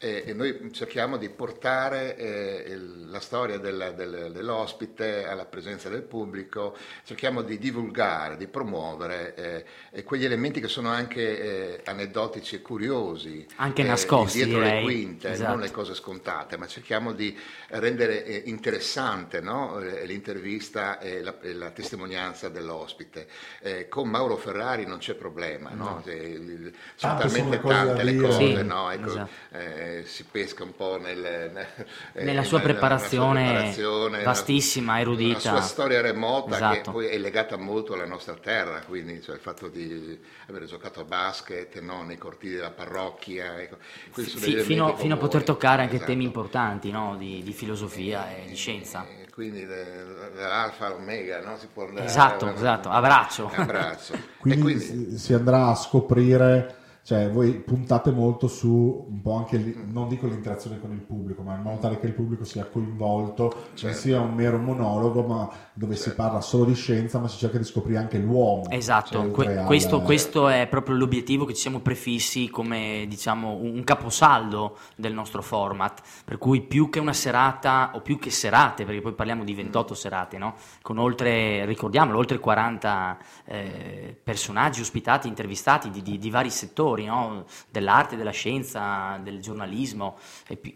e, 0.00 0.22
e 0.26 0.32
noi 0.32 0.70
cerchiamo 0.72 1.16
di 1.16 1.28
portare 1.28 2.16
eh, 2.16 2.64
il- 2.70 3.10
la 3.10 3.20
storia 3.20 3.58
del- 3.58 3.94
del- 3.96 4.30
dell'ospite 4.32 5.26
alla 5.26 5.44
presenza 5.46 5.88
del 5.88 6.02
pubblico, 6.02 6.76
cerchiamo 7.04 7.42
di 7.42 7.58
divulgare, 7.58 8.36
di 8.36 8.46
promuovere 8.46 9.34
eh, 9.34 9.64
e 9.90 10.04
quegli 10.04 10.24
elementi 10.24 10.60
che 10.60 10.68
sono 10.68 10.90
anche 10.90 11.80
eh, 11.80 11.90
aneddotici 11.90 12.56
e 12.56 12.62
curiosi. 12.62 13.46
Anche 13.56 13.82
eh, 13.82 13.86
nascosti, 13.98 14.38
dietro 14.44 14.60
direi. 14.62 14.76
le 14.78 14.82
quinte, 14.82 15.30
Esatto. 15.30 15.50
non 15.50 15.60
le 15.60 15.70
cose 15.70 15.94
scontate, 15.94 16.56
ma 16.56 16.66
cerchiamo 16.66 17.12
di 17.12 17.36
rendere 17.68 18.24
eh, 18.24 18.42
interessante 18.46 19.40
no? 19.40 19.78
Eh, 19.80 20.04
l'intervista 20.06 20.98
e 20.98 21.22
la, 21.22 21.40
e 21.40 21.52
la 21.54 21.70
testimonianza 21.70 22.48
dell'ospite. 22.48 23.28
Eh, 23.60 23.88
con 23.88 24.08
Mauro 24.08 24.36
Ferrari 24.36 24.86
non 24.86 24.98
c'è 24.98 25.14
problema, 25.14 25.70
no? 25.70 26.02
Eh, 26.06 26.14
il- 26.16 26.72
sono 26.94 27.16
Tante 27.18 27.28
sono 27.28 27.50
talmente 27.50 27.56
le 27.56 27.60
cose 27.60 27.78
da 27.84 27.86
tante 27.94 28.04
le 28.04 28.16
cose, 28.16 28.56
Sì, 28.56 28.62
no? 28.64 28.90
Ecco, 28.90 29.06
esatto. 29.06 29.30
eh, 29.52 30.02
si 30.06 30.24
pesca 30.30 30.62
un 30.64 30.74
po' 30.74 30.98
nel, 30.98 31.18
nel- 31.18 31.66
eh, 32.14 32.24
Nella 32.24 32.42
sua 32.44 32.58
nella- 32.58 32.70
preparazione 32.72 33.42
nella 33.44 33.48
sua 33.58 33.58
preparazione, 33.70 34.22
vastissima, 34.22 34.92
la- 34.94 35.00
erudita. 35.00 35.34
La 35.52 35.58
sua 35.58 35.60
storia 35.60 36.00
remota 36.00 36.48
che 36.50 36.54
Esatto. 36.56 36.90
poi 36.92 37.06
è 37.06 37.18
legata 37.18 37.56
molto 37.56 37.94
alla 37.94 38.06
nostra 38.06 38.34
terra, 38.34 38.80
quindi 38.86 39.20
cioè, 39.22 39.34
il 39.36 39.40
fatto 39.40 39.68
di 39.68 40.18
aver 40.48 40.64
giocato 40.64 41.00
a 41.00 41.04
basket 41.04 41.78
no? 41.80 42.02
nei 42.02 42.16
cortidi 42.18 42.54
della 42.54 42.70
parrocchia. 42.70 43.60
Ecco. 43.60 43.76
Degli 44.14 44.60
fino, 44.62 44.96
fino 44.96 45.14
a 45.14 45.16
poter 45.16 45.44
toccare 45.44 45.82
anche 45.82 45.96
Esatto. 45.96 46.10
temi 46.10 46.24
importanti 46.24 46.90
no? 46.90 47.14
di, 47.16 47.42
di 47.42 47.52
filosofia 47.52 48.28
e 48.36 48.46
di 48.48 48.54
scienza. 48.56 49.06
E 49.06 49.26
Quindi 49.30 49.64
de- 49.64 50.04
dall'alfa 50.34 50.86
all'omega, 50.86 51.40
no? 51.44 51.56
Si 51.56 51.68
può 51.72 51.86
andare 51.86 52.06
Esatto, 52.06 52.46
a- 52.46 52.52
esatto, 52.52 52.88
a 52.88 53.00
braccio. 53.00 53.50
a 53.54 53.64
braccio. 53.64 54.14
E 54.14 54.18
Quindi, 54.38 54.60
quindi- 54.62 54.84
si- 55.12 55.18
si 55.18 55.32
andrà 55.34 55.68
a 55.68 55.74
scoprire 55.76 56.74
cioè 57.02 57.30
voi 57.30 57.54
puntate 57.54 58.10
molto 58.10 58.48
su 58.48 59.06
un 59.08 59.22
po' 59.22 59.36
anche, 59.36 59.56
lì- 59.56 59.74
non 59.90 60.08
dico 60.08 60.26
l'interazione 60.26 60.78
con 60.80 60.92
il 60.92 61.00
pubblico, 61.00 61.40
ma 61.42 61.54
in 61.56 61.62
modo 61.62 61.78
tale 61.78 61.98
che 61.98 62.06
il 62.06 62.12
pubblico 62.12 62.44
sia 62.44 62.64
coinvolto, 62.66 63.42
non 63.44 63.62
Certo. 63.74 63.96
sia 63.98 64.20
un 64.20 64.34
mero 64.34 64.58
monologo, 64.58 65.22
ma 65.22 65.48
dove 65.72 65.96
si 65.96 66.14
parla 66.14 66.40
solo 66.42 66.64
di 66.64 66.74
scienza, 66.74 67.18
ma 67.18 67.28
si 67.28 67.38
cerca 67.38 67.56
di 67.58 67.64
scoprire 67.64 67.98
anche 67.98 68.18
l'uomo. 68.18 68.68
Esatto, 68.68 69.12
Cioè, 69.22 69.30
que- 69.30 69.62
questo, 69.64 70.02
questo 70.02 70.48
è 70.48 70.66
proprio 70.68 70.96
l'obiettivo 70.96 71.44
che 71.46 71.54
ci 71.54 71.60
siamo 71.62 71.80
prefissi 71.80 72.50
come 72.50 73.06
diciamo 73.08 73.52
un 73.54 73.76
un 73.78 73.84
caposaldo 73.84 74.76
del 74.96 75.12
nostro 75.12 75.40
format, 75.40 76.00
per 76.24 76.36
cui 76.38 76.62
più 76.62 76.88
che 76.90 76.98
una 76.98 77.12
serata 77.12 77.92
o 77.94 78.00
più 78.00 78.18
che 78.18 78.30
serate, 78.30 78.84
perché 78.84 79.00
poi 79.00 79.12
parliamo 79.12 79.44
di 79.44 79.54
28 79.54 79.94
serate, 79.94 80.36
no? 80.36 80.54
con 80.82 80.98
oltre, 80.98 81.64
ricordiamolo, 81.64 82.18
oltre 82.18 82.38
40 82.40 83.18
eh, 83.44 84.16
personaggi 84.22 84.80
ospitati, 84.80 85.28
intervistati 85.28 85.90
di, 85.90 86.02
di- 86.02 86.18
di 86.18 86.30
vari 86.30 86.50
settori, 86.50 86.97
no? 87.04 87.44
dell'arte, 87.70 88.16
della 88.16 88.30
scienza, 88.30 89.18
del 89.22 89.40
giornalismo, 89.40 90.16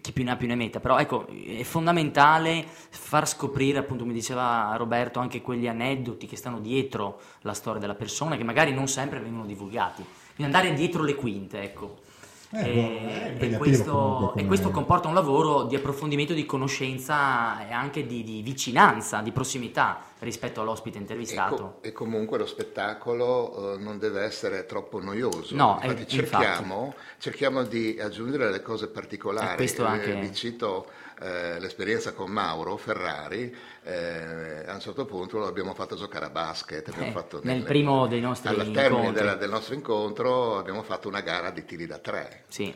chi 0.01 0.13
più 0.13 0.25
ne 0.25 0.33
ha 0.33 0.37
più 0.37 0.47
ne 0.47 0.55
metta, 0.55 0.81
però 0.81 0.99
ecco, 0.99 1.27
è 1.29 1.63
fondamentale 1.63 2.65
far 2.67 3.29
scoprire, 3.29 3.79
appunto, 3.79 4.03
come 4.03 4.15
diceva 4.15 4.75
Roberto, 4.77 5.21
anche 5.21 5.41
quegli 5.41 5.67
aneddoti 5.67 6.27
che 6.27 6.37
stanno 6.37 6.61
dietro 6.61 7.21
la 7.41 7.55
storia 7.55 7.81
della 7.81 7.95
persona, 7.95 8.37
che 8.37 8.45
magari 8.45 8.73
non 8.73 8.89
sempre 8.89 9.21
vengono 9.21 9.47
divulgati. 9.47 10.05
Quindi 10.35 10.55
andare 10.55 10.75
dietro 10.75 11.03
le 11.03 11.15
quinte, 11.15 11.63
ecco. 11.63 12.02
Eh, 12.55 12.69
E- 12.69 12.75
boh, 12.75 13.39
è 13.39 13.53
e, 13.55 13.57
questo, 13.57 14.35
e 14.37 14.45
questo 14.45 14.71
comporta 14.71 15.09
un 15.09 15.15
lavoro 15.15 15.63
di 15.65 15.75
approfondimento, 15.75 16.35
di 16.35 16.45
conoscenza 16.45 17.67
e 17.67 17.73
anche 17.73 18.07
di, 18.07 18.23
di 18.23 18.43
vicinanza, 18.43 19.21
di 19.23 19.33
prossimità 19.33 20.01
rispetto 20.19 20.61
all'ospite 20.61 20.99
E, 20.99 21.01
intervistato. 21.01 21.57
co- 21.57 21.75
e 21.81 21.93
comunque 21.93 22.37
lo 22.37 22.45
spettacolo 22.47 23.75
eh, 23.75 23.79
non 23.79 23.99
deve 23.99 24.23
essere 24.23 24.67
troppo 24.67 25.01
noioso. 25.01 25.55
No, 25.57 25.79
infatti, 25.83 26.03
eh, 26.03 26.07
cerchiamo, 26.07 26.95
cerchiamo 27.19 27.63
di 27.65 27.99
aggiungere 27.99 28.51
le 28.51 28.61
cose 28.61 28.89
particolari. 28.89 29.53
E 29.55 29.57
questo 29.57 29.85
Eh, 29.85 29.89
anche- 29.89 30.15
vi 30.21 30.33
cito 30.35 30.87
eh, 31.21 31.59
l'esperienza 31.61 32.13
con 32.13 32.31
Mauro 32.31 32.77
Ferrari, 32.77 33.55
eh, 33.85 34.65
a 34.67 34.73
un 34.75 34.81
certo 34.81 35.05
punto 35.05 35.39
lo 35.39 35.47
abbiamo 35.47 35.75
fatto 35.75 35.97
giocare 35.97 36.27
a 36.27 36.31
basket. 36.31 36.89
Eh, 36.97 37.11
fatto 37.11 37.41
nel 37.43 37.63
primo 37.63 38.07
dei 38.07 38.21
nostri 38.21 38.49
Al 38.49 38.71
termine 38.71 39.13
della- 39.13 39.35
del 39.35 39.51
nostro 39.51 39.75
incontro 39.75 40.59
abbiamo 40.59 40.83
fatto 40.83 41.09
una 41.09 41.21
gara 41.21 41.51
di 41.51 41.65
tiri 41.65 41.87
da 41.87 41.99
tre. 41.99 42.45
Sì. 42.49 42.75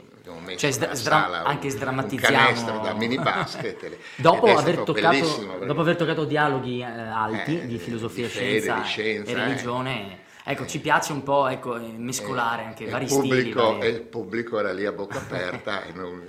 Cioè, 0.56 0.70
sdra- 0.72 0.94
sala 0.94 1.44
anche 1.44 1.70
sdrammatizziamo. 1.70 2.36
canestro 2.36 2.78
da 2.80 2.92
mini 2.94 3.16
basket. 3.18 3.96
Dopo 4.16 4.46
aver, 4.46 4.78
toccato, 4.80 5.58
dopo 5.64 5.80
aver 5.80 5.96
toccato 5.96 6.24
dialoghi 6.24 6.80
eh, 6.80 6.84
alti 6.84 7.60
Eh, 7.62 7.66
di 7.66 7.78
filosofia, 7.78 8.26
di 8.26 8.32
fede, 8.32 8.60
scienza, 8.60 8.74
di 8.80 8.84
scienza, 8.86 9.30
e 9.30 9.34
religione, 9.34 10.18
ecco, 10.42 10.66
ci 10.66 10.80
piace 10.80 11.12
un 11.12 11.22
po' 11.22 11.46
ecco, 11.46 11.78
mescolare 11.96 12.64
anche 12.64 12.86
vari 12.88 13.04
il 13.04 13.10
stili. 13.10 13.28
pubblico, 13.28 13.62
vari- 13.62 13.80
e 13.80 13.88
il 13.88 14.00
pubblico 14.02 14.58
era 14.58 14.72
lì 14.72 14.84
a 14.84 14.92
bocca 14.92 15.18
aperta 15.18 15.84
e 15.86 15.92
non, 15.92 16.26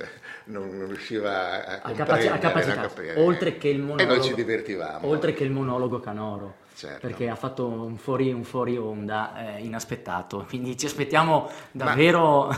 non 0.47 0.85
riusciva 0.87 1.65
a, 1.65 1.79
a, 1.83 1.91
capaci- 1.91 2.27
a 2.27 2.37
capacità, 2.37 2.89
oltre 3.17 3.57
che 3.57 3.67
il 3.69 3.79
monologo, 3.79 5.07
oltre 5.07 5.33
che 5.33 5.43
il 5.43 5.51
monologo 5.51 5.99
canoro, 5.99 6.55
Certo. 6.75 7.07
perché 7.07 7.27
ha 7.27 7.35
fatto 7.35 7.67
un 7.67 7.97
fuori, 7.97 8.31
un 8.31 8.43
fuori 8.43 8.77
onda 8.77 9.55
eh, 9.57 9.63
inaspettato, 9.63 10.45
quindi 10.47 10.77
ci 10.77 10.85
aspettiamo 10.85 11.49
davvero... 11.71 12.49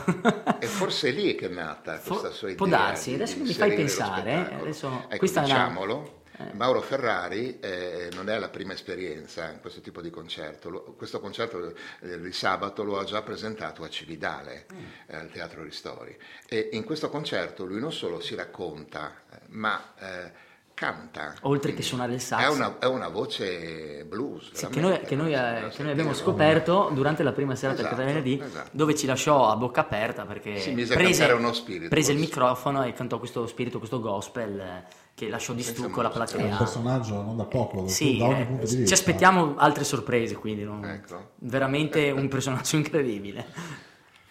E 0.60 0.66
forse 0.68 1.10
è 1.10 1.12
lì 1.12 1.36
che 1.36 1.46
è 1.48 1.50
nata 1.50 2.00
questa 2.00 2.30
sua 2.32 2.50
idea. 2.50 2.58
può 2.58 2.68
darsi, 2.68 3.14
adesso 3.14 3.38
mi 3.40 3.54
fai 3.54 3.74
pensare, 3.74 4.22
spettacolo. 4.32 4.62
adesso- 4.62 5.04
Ecco, 5.08 5.18
questa 5.18 5.42
è 5.42 5.46
una- 5.46 5.54
diciamolo, 5.54 6.04
Eh. 6.04 6.19
Mauro 6.54 6.82
Ferrari 6.82 7.60
eh, 7.60 8.10
non 8.14 8.30
è 8.30 8.38
la 8.40 8.50
prima 8.50 8.74
esperienza 8.74 9.50
in 9.50 9.60
questo 9.60 9.82
tipo 9.82 10.02
di 10.02 10.10
concerto. 10.10 10.70
Lo- 10.70 10.82
questo 10.98 11.20
concerto 11.20 11.74
eh, 12.02 12.20
di 12.20 12.32
sabato 12.32 12.84
lo 12.84 12.98
ha 13.00 13.04
già 13.04 13.22
presentato 13.22 13.84
a 13.84 13.90
Cividale, 13.90 14.66
Mm. 14.74 14.78
eh, 15.08 15.16
al 15.18 15.30
Teatro 15.32 15.64
Ristori. 15.64 16.16
E 16.48 16.70
in 16.74 16.84
questo 16.84 17.10
concerto 17.10 17.66
lui 17.66 17.80
non 17.80 17.92
solo 17.92 18.20
si 18.20 18.36
racconta, 18.36 19.24
eh, 19.32 19.38
ma 19.48 19.94
eh, 20.00 20.32
canta. 20.74 21.36
Oltre 21.42 21.74
che 21.74 21.82
suonare 21.82 22.14
il 22.14 22.22
sax. 22.22 22.42
È 22.42 22.48
una, 22.48 22.78
è 22.80 22.86
una 22.86 23.10
voce 23.10 24.06
blues. 24.06 24.52
Sì, 24.54 24.68
che, 24.68 24.80
noi, 24.80 25.02
che 25.02 25.16
noi, 25.16 25.34
eh, 25.34 25.68
che 25.76 25.84
noi 25.84 25.92
abbiamo 25.92 26.14
scoperto 26.14 26.90
durante 26.94 27.22
la 27.22 27.34
prima 27.34 27.54
serata 27.56 27.80
Esatto, 27.82 27.96
del 27.96 28.06
venerdì, 28.06 28.40
esatto. 28.42 28.70
dove 28.72 28.96
ci 28.96 29.06
lasciò 29.06 29.50
a 29.50 29.58
bocca 29.58 29.82
aperta 29.82 30.24
perché 30.26 30.58
Si 30.58 30.72
mise 30.74 30.94
a 30.94 30.96
prese, 30.96 31.20
cantare 31.20 31.40
uno 31.40 31.52
spirito, 31.54 31.90
prese 31.90 32.14
il 32.14 32.20
microfono 32.20 32.84
e 32.86 32.94
cantò 32.94 33.20
questo 33.20 33.46
spirito, 33.46 33.78
questo 33.78 34.00
gospel 34.00 34.58
eh, 34.58 34.84
che 35.20 35.28
lasciò 35.30 35.52
di 35.54 35.64
stucco 35.64 36.02
la 36.02 36.08
musica. 36.08 36.26
È 36.26 36.36
un 36.36 36.48
platea. 36.48 36.58
personaggio 36.58 37.22
non 37.22 37.36
da 37.36 37.44
poco, 37.46 37.88
Sì, 37.90 38.18
da 38.18 38.26
ogni 38.26 38.42
eh, 38.42 38.46
punto 38.46 38.62
di 38.64 38.70
ci 38.70 38.76
vista. 38.78 38.94
aspettiamo 38.96 39.56
altre 39.58 39.84
sorprese, 39.84 40.36
quindi 40.36 40.64
non- 40.64 40.86
Ecco. 40.86 41.32
veramente 41.40 42.10
un 42.12 42.28
personaggio 42.30 42.78
incredibile. 42.78 43.46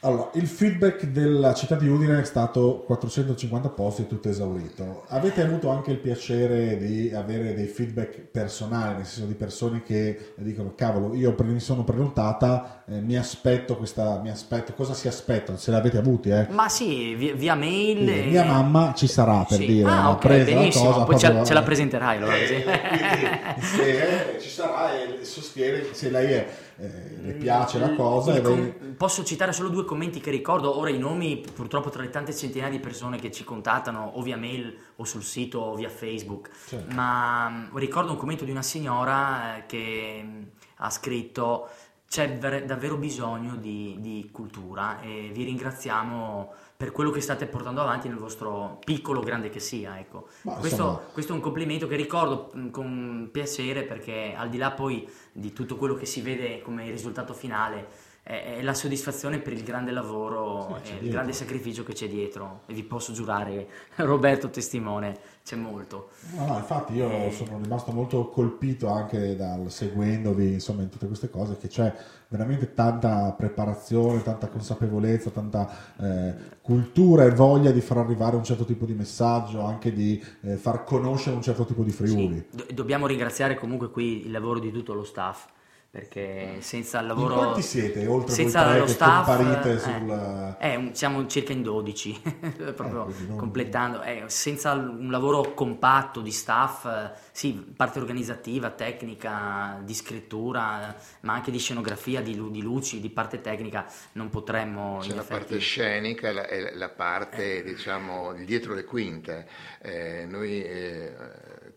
Allora, 0.03 0.31
il 0.35 0.47
feedback 0.47 1.07
della 1.07 1.53
città 1.55 1.75
di 1.75 1.89
Udine 1.89 2.21
è 2.21 2.25
stato 2.25 2.85
450 2.87 3.69
posti 3.71 4.07
tutto 4.07 4.29
esaurito. 4.29 5.03
Avete 5.09 5.43
avuto 5.43 5.71
anche 5.71 5.91
il 5.91 5.97
piacere 5.97 6.77
di 6.79 7.13
avere 7.13 7.53
dei 7.53 7.67
feedback 7.67 8.21
personali, 8.31 8.99
nel 8.99 9.07
senso 9.07 9.27
di 9.27 9.35
persone 9.35 9.83
che 9.83 10.35
dicono 10.37 10.73
cavolo, 10.77 11.17
io 11.17 11.35
mi 11.43 11.59
sono 11.59 11.83
prenotata, 11.83 12.85
eh, 12.89 13.01
mi 13.01 13.17
aspetto 13.17 13.77
questa, 13.77 14.21
mi 14.23 14.31
aspetto, 14.31 14.73
cosa 14.73 14.95
si 14.95 15.09
aspettano? 15.09 15.59
Se 15.59 15.73
l'avete 15.73 15.99
avuti, 15.99 16.29
eh? 16.29 16.47
Ma 16.51 16.69
sì, 16.69 17.17
via, 17.17 17.35
via 17.35 17.55
mail. 17.57 18.07
Sì, 18.09 18.19
e- 18.21 18.27
mia 18.27 18.45
mamma 18.45 18.93
ci 18.95 19.09
sarà 19.09 19.45
per 19.49 19.59
Sì. 19.59 19.67
dire, 19.67 19.89
Ah, 19.91 20.05
ha 20.05 20.11
ok, 20.11 20.19
preso 20.21 20.51
la 20.51 20.59
benissimo, 20.61 20.85
cosa 20.93 21.05
poi 21.05 21.19
ce, 21.19 21.25
proprio- 21.27 21.45
ce 21.45 21.55
la 21.55 21.63
presenterai 21.65 22.17
allora. 22.19 22.37
Eh, 22.37 22.47
quindi, 22.47 23.67
se 23.67 24.37
ci 24.39 24.49
sarà 24.49 24.93
e 24.95 25.25
sostiene 25.25 25.83
se 25.91 26.09
lei 26.09 26.33
è, 26.35 26.47
eh, 26.79 27.17
le 27.21 27.33
piace 27.33 27.79
la 27.79 27.95
cosa 27.95 28.35
Il 28.35 28.43
com- 28.43 28.95
Posso 28.97 29.25
citare 29.25 29.53
solo 29.53 29.69
due 29.69 29.85
commenti 29.85 30.21
che 30.21 30.31
ricordo, 30.31 30.77
ora 30.79 30.91
i 30.91 30.99
nomi 30.99 31.45
purtroppo 31.55 31.91
tra 31.91 32.03
le 32.03 32.11
tante 32.11 32.35
centinaia 32.35 32.71
di 32.71 32.81
persone 32.81 33.19
che 33.19 33.31
ci 33.31 33.45
contattano 33.45 34.13
o 34.15 34.23
via 34.23 34.37
mail 34.37 34.77
o 34.97 35.05
sul 35.05 35.23
sito 35.23 35.59
o 35.59 35.75
via 35.75 35.89
Facebook, 35.89 36.51
Certo. 36.67 36.95
ma 36.95 37.49
mh, 37.49 37.71
ricordo 37.79 38.13
un 38.13 38.17
commento 38.19 38.45
di 38.45 38.51
una 38.51 38.63
signora 38.63 39.59
eh, 39.59 39.67
che 39.67 40.23
mh, 40.23 40.47
ha 40.77 40.91
scritto 40.91 41.69
c'è 42.09 42.39
ver- 42.39 42.65
davvero 42.65 42.97
bisogno 42.97 43.57
di, 43.57 43.97
di 44.01 44.31
cultura 44.33 45.01
e 45.03 45.31
vi 45.33 45.45
ringraziamo 45.45 46.53
per 46.79 46.93
quello 46.93 47.11
che 47.11 47.21
state 47.21 47.47
portando 47.47 47.81
avanti 47.81 48.07
nel 48.07 48.19
vostro 48.19 48.79
piccolo 48.85 49.19
grande 49.19 49.51
che 49.51 49.59
sia. 49.59 49.99
Ecco. 49.99 50.29
Questo, 50.61 51.07
questo 51.13 51.33
è 51.33 51.35
un 51.35 51.41
complimento 51.41 51.89
che 51.89 51.97
ricordo 51.97 52.53
mh, 52.53 52.71
con 52.71 53.29
piacere 53.33 53.83
perché 53.83 54.33
al 54.37 54.49
di 54.49 54.59
là 54.59 54.71
poi 54.71 55.11
di 55.33 55.53
tutto 55.53 55.75
quello 55.75 55.95
che 55.95 56.07
si 56.07 56.21
vede 56.21 56.63
come 56.63 56.89
risultato 56.89 57.35
finale 57.35 57.89
è, 58.29 58.61
la 58.61 58.75
soddisfazione 58.75 59.39
per 59.39 59.55
il 59.55 59.63
grande 59.63 59.91
lavoro 59.91 60.79
Sì, 60.83 60.91
e 60.91 60.93
il 60.93 60.99
dietro. 60.99 61.11
grande 61.11 61.33
sacrificio 61.33 61.83
che 61.83 61.95
c'è 61.95 62.09
dietro 62.09 62.61
e 62.67 62.75
vi 62.75 62.83
posso 62.83 63.15
giurare, 63.15 63.67
Roberto 63.97 64.51
testimone, 64.51 65.17
c'è 65.43 65.57
molto. 65.57 66.11
No, 66.37 66.45
no, 66.45 66.57
infatti 66.59 66.93
io 66.93 67.31
sono 67.31 67.59
rimasto 67.63 67.91
molto 67.91 68.29
colpito 68.29 68.89
anche 68.89 69.35
dal 69.35 69.71
seguendovi, 69.71 70.53
insomma, 70.53 70.83
in 70.83 70.91
tutte 70.91 71.07
queste 71.07 71.31
cose, 71.31 71.57
che 71.57 71.69
c'è 71.69 71.91
veramente 72.29 72.75
tanta 72.75 73.33
preparazione, 73.33 74.23
tanta 74.23 74.49
consapevolezza, 74.49 75.31
tanta 75.31 75.95
eh, 75.99 76.35
cultura 76.61 77.25
e 77.25 77.31
voglia 77.31 77.71
di 77.71 77.81
far 77.81 77.97
arrivare 77.97 78.37
un 78.37 78.45
certo 78.45 78.67
tipo 78.67 78.85
di 78.85 78.93
messaggio, 78.93 79.63
anche 79.63 79.91
di 79.91 80.23
eh, 80.43 80.57
far 80.57 80.85
conoscere 80.85 81.35
un 81.35 81.41
certo 81.41 81.65
tipo 81.65 81.83
di 81.83 81.93
Friuli. 81.93 82.47
Sì, 82.51 82.57
do- 82.57 82.67
dobbiamo 82.75 83.07
ringraziare 83.07 83.55
comunque 83.55 83.89
qui 83.91 84.27
il 84.27 84.31
lavoro 84.31 84.59
di 84.59 84.71
tutto 84.71 84.93
lo 84.93 85.05
staff 85.05 85.47
perché 85.91 86.59
senza 86.61 86.99
il 86.99 87.05
In 87.05 87.09
lavoro 87.09 87.35
quanti 87.35 87.63
siete, 87.63 88.07
oltre 88.07 88.35
senza 88.35 88.63
voi 88.65 88.71
tre 88.73 88.79
lo 88.81 88.85
che 88.85 88.91
staff 88.93 89.27
comparite 89.27 89.73
eh, 89.73 89.79
sul... 89.79 90.57
eh, 90.61 90.77
un- 90.77 90.95
siamo 90.95 91.27
circa 91.27 91.53
in 91.53 91.63
12 91.63 92.21
proprio 92.77 93.05
quindi 93.05 93.27
non- 93.27 93.37
completando 93.39 94.03
eh, 94.03 94.25
senza 94.27 94.73
un 94.73 95.11
lavoro 95.11 95.55
compatto 95.55 96.21
di 96.21 96.31
staff 96.31 96.85
eh, 96.85 97.13
sì 97.33 97.73
parte 97.75 98.01
organizzativa 98.01 98.69
tecnica 98.71 99.81
di 99.83 99.95
scrittura 99.95 100.95
ma 101.21 101.33
anche 101.33 101.51
di 101.51 101.59
scenografia 101.59 102.21
di, 102.21 102.37
lu- 102.37 102.51
di 102.51 102.61
luci 102.61 103.01
di 103.01 103.09
parte 103.09 103.41
tecnica 103.41 103.87
non 104.13 104.29
potremmo 104.29 104.99
C'è 105.01 105.09
in 105.09 105.15
la 105.17 105.23
effetti- 105.23 105.39
parte 105.39 105.59
scenica 105.59 106.29
e 106.29 106.33
la, 106.33 106.47
e 106.49 106.75
la 106.77 106.89
parte, 106.91 107.63
diciamo, 107.63 108.35
dietro 108.45 108.75
le 108.75 108.85
quinte. 108.85 109.47
Eh, 109.81 110.27
noi 110.29 110.63
eh, 110.63 111.13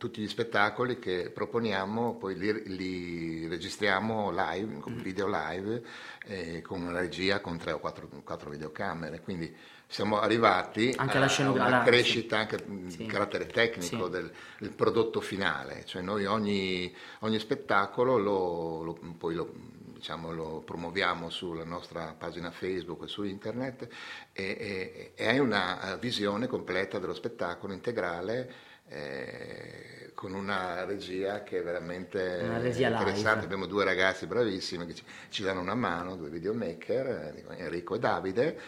tutti 0.01 0.19
gli 0.19 0.27
spettacoli 0.27 0.97
che 0.97 1.29
proponiamo 1.31 2.15
poi 2.15 2.35
li, 2.35 2.63
li 2.75 3.47
registriamo 3.47 4.31
live, 4.31 4.79
con 4.79 4.99
video 4.99 5.27
live, 5.27 5.83
eh, 6.25 6.61
con 6.63 6.81
una 6.81 6.99
regia 6.99 7.39
con 7.39 7.59
tre 7.59 7.73
o 7.73 7.77
quattro, 7.79 8.09
quattro 8.23 8.49
videocamere. 8.49 9.21
Quindi 9.21 9.55
siamo 9.85 10.19
arrivati 10.19 10.91
Anche 10.97 11.17
alla 11.17 11.27
a 11.27 11.49
una 11.67 11.83
crescita 11.83 12.39
anche 12.39 12.63
mh, 12.65 12.87
Sì. 12.87 12.97
di 12.97 13.05
carattere 13.05 13.45
tecnico 13.45 14.05
Sì. 14.05 14.09
del, 14.09 14.31
del 14.57 14.71
prodotto 14.71 15.21
finale. 15.21 15.85
Cioè 15.85 16.01
noi 16.01 16.25
ogni, 16.25 16.91
ogni 17.19 17.37
spettacolo 17.37 18.17
lo, 18.17 18.81
lo- 18.81 18.99
poi 19.19 19.35
lo 19.35 19.53
diciamo, 20.01 20.31
lo 20.31 20.63
promuoviamo 20.65 21.29
sulla 21.29 21.63
nostra 21.63 22.15
pagina 22.17 22.49
Facebook 22.49 23.03
e 23.03 23.07
su 23.07 23.21
internet 23.21 23.87
e, 24.33 24.43
e- 24.43 25.11
e 25.13 25.27
hai 25.27 25.37
una 25.37 25.93
eh, 25.93 25.97
visione 25.99 26.47
completa 26.47 26.97
dello 26.97 27.13
spettacolo 27.13 27.71
integrale 27.71 28.51
eh, 28.91 30.11
con 30.13 30.33
una 30.33 30.83
regia 30.83 31.43
che 31.43 31.59
è 31.59 31.63
veramente 31.63 32.19
regia 32.59 32.89
live. 32.89 32.99
interessante. 32.99 33.45
Abbiamo 33.45 33.65
due 33.65 33.83
ragazzi 33.83 34.27
bravissimi 34.27 34.85
che 34.85 34.93
ci, 34.93 35.03
ci 35.29 35.43
danno 35.43 35.61
una 35.61 35.75
mano, 35.75 36.15
due 36.15 36.29
videomaker, 36.29 37.33
eh, 37.47 37.63
Enrico 37.63 37.95
e 37.95 37.99
Davide. 37.99 38.59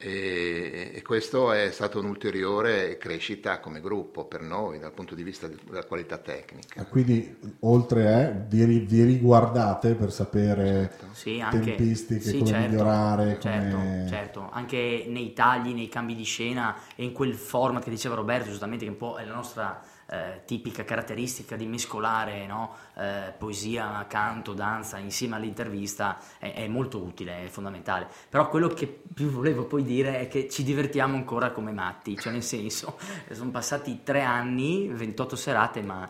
E, 0.00 0.92
e 0.94 1.02
questo 1.02 1.50
è 1.50 1.72
stato 1.72 1.98
un'ulteriore 1.98 2.98
crescita 2.98 3.58
come 3.58 3.80
gruppo 3.80 4.26
per 4.26 4.42
noi 4.42 4.78
dal 4.78 4.92
punto 4.92 5.16
di 5.16 5.24
vista 5.24 5.48
de- 5.48 5.56
della 5.64 5.84
qualità 5.84 6.18
tecnica. 6.18 6.80
E 6.82 6.88
quindi 6.88 7.36
oltre 7.60 8.14
a 8.14 8.30
vi, 8.30 8.64
ri- 8.64 8.86
vi 8.86 9.02
riguardate 9.02 9.94
per 9.96 10.12
sapere 10.12 10.92
Sì, 11.10 11.40
anche, 11.40 11.58
tempistiche, 11.74 12.20
sì, 12.20 12.38
come 12.38 12.50
certo, 12.50 12.70
migliorare, 12.70 13.40
certo, 13.40 13.76
come... 13.76 14.06
certo. 14.08 14.48
anche 14.52 15.04
nei 15.08 15.32
tagli, 15.32 15.74
nei 15.74 15.88
cambi 15.88 16.14
di 16.14 16.22
scena 16.22 16.76
e 16.94 17.02
in 17.02 17.12
quel 17.12 17.34
format 17.34 17.82
che 17.82 17.90
diceva 17.90 18.14
Roberto, 18.14 18.50
giustamente, 18.50 18.84
che 18.84 18.90
un 18.92 18.96
po' 18.96 19.16
è 19.16 19.24
la 19.24 19.34
nostra 19.34 19.82
eh, 20.10 20.42
tipica 20.46 20.84
caratteristica 20.84 21.56
di 21.56 21.66
mescolare 21.66 22.46
no? 22.46 22.74
Eh, 22.96 23.34
poesia, 23.36 24.06
canto, 24.08 24.54
danza 24.54 24.98
insieme 24.98 25.36
all'intervista, 25.36 26.18
è, 26.38 26.54
è 26.54 26.68
molto 26.68 26.98
utile, 26.98 27.44
è 27.44 27.48
fondamentale. 27.48 28.08
Però 28.28 28.48
quello 28.48 28.68
che 28.68 28.86
più 28.86 29.28
volevo 29.30 29.64
poi 29.64 29.82
dire 29.82 30.20
è 30.20 30.28
che 30.28 30.48
ci 30.48 30.62
divertiamo 30.62 31.16
ancora 31.16 31.50
come 31.50 31.72
matti, 31.72 32.16
cioè 32.16 32.32
nel 32.32 32.42
senso, 32.42 32.98
sono 33.30 33.50
passati 33.50 34.00
tre 34.02 34.22
anni, 34.22 34.88
28 34.88 35.36
serate, 35.36 35.82
ma 35.82 36.08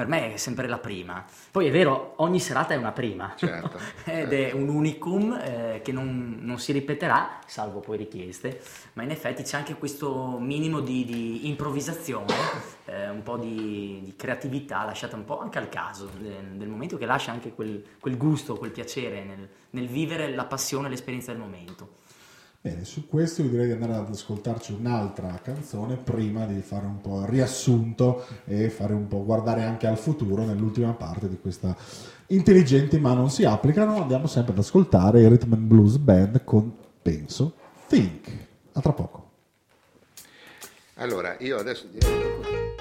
per 0.00 0.08
me 0.08 0.32
è 0.32 0.36
sempre 0.38 0.66
la 0.66 0.78
prima. 0.78 1.22
Poi 1.50 1.66
è 1.66 1.70
vero, 1.70 2.14
ogni 2.16 2.40
serata 2.40 2.72
è 2.72 2.76
una 2.78 2.92
prima. 2.92 3.34
Certo, 3.36 3.78
Ed 4.04 4.32
è 4.32 4.52
un 4.52 4.70
unicum 4.70 5.38
eh, 5.38 5.82
che 5.84 5.92
non, 5.92 6.38
non 6.40 6.58
si 6.58 6.72
ripeterà, 6.72 7.40
salvo 7.44 7.80
poi 7.80 7.98
richieste, 7.98 8.62
ma 8.94 9.02
in 9.02 9.10
effetti 9.10 9.42
c'è 9.42 9.58
anche 9.58 9.74
questo 9.74 10.38
minimo 10.40 10.80
di, 10.80 11.04
di 11.04 11.48
improvvisazione, 11.48 12.32
eh, 12.86 13.10
un 13.10 13.22
po' 13.22 13.36
di, 13.36 14.00
di 14.02 14.14
creatività 14.16 14.84
lasciata 14.84 15.16
un 15.16 15.26
po' 15.26 15.38
anche 15.38 15.58
al 15.58 15.68
caso 15.68 16.08
del, 16.18 16.56
del 16.56 16.68
momento, 16.68 16.96
che 16.96 17.04
lascia 17.04 17.32
anche 17.32 17.52
quel, 17.52 17.84
quel 18.00 18.16
gusto, 18.16 18.56
quel 18.56 18.70
piacere 18.70 19.22
nel, 19.22 19.46
nel 19.70 19.86
vivere 19.86 20.34
la 20.34 20.46
passione 20.46 20.86
e 20.86 20.90
l'esperienza 20.90 21.30
del 21.30 21.42
momento. 21.42 21.99
Bene, 22.62 22.84
su 22.84 23.08
questo 23.08 23.40
io 23.40 23.48
direi 23.48 23.66
di 23.68 23.72
andare 23.72 23.94
ad 23.94 24.10
ascoltarci 24.10 24.72
un'altra 24.72 25.40
canzone 25.42 25.96
prima 25.96 26.44
di 26.44 26.60
fare 26.60 26.84
un 26.84 27.00
po' 27.00 27.20
il 27.20 27.26
riassunto 27.26 28.26
e 28.44 28.68
fare 28.68 28.92
un 28.92 29.08
po' 29.08 29.24
guardare 29.24 29.62
anche 29.62 29.86
al 29.86 29.96
futuro 29.96 30.44
nell'ultima 30.44 30.92
parte 30.92 31.26
di 31.30 31.38
questa 31.40 31.74
intelligenti 32.26 32.98
ma 32.98 33.14
non 33.14 33.30
si 33.30 33.46
applicano. 33.46 34.02
Andiamo 34.02 34.26
sempre 34.26 34.52
ad 34.52 34.58
ascoltare 34.58 35.22
il 35.22 35.30
Rhythm 35.30 35.54
and 35.54 35.62
Blues 35.62 35.96
Band 35.96 36.44
con 36.44 36.70
Penso 37.00 37.54
Think. 37.86 38.28
A 38.72 38.80
tra 38.82 38.92
poco. 38.92 39.30
Allora, 40.96 41.36
io 41.38 41.56
adesso 41.56 41.86
direi... 41.90 42.79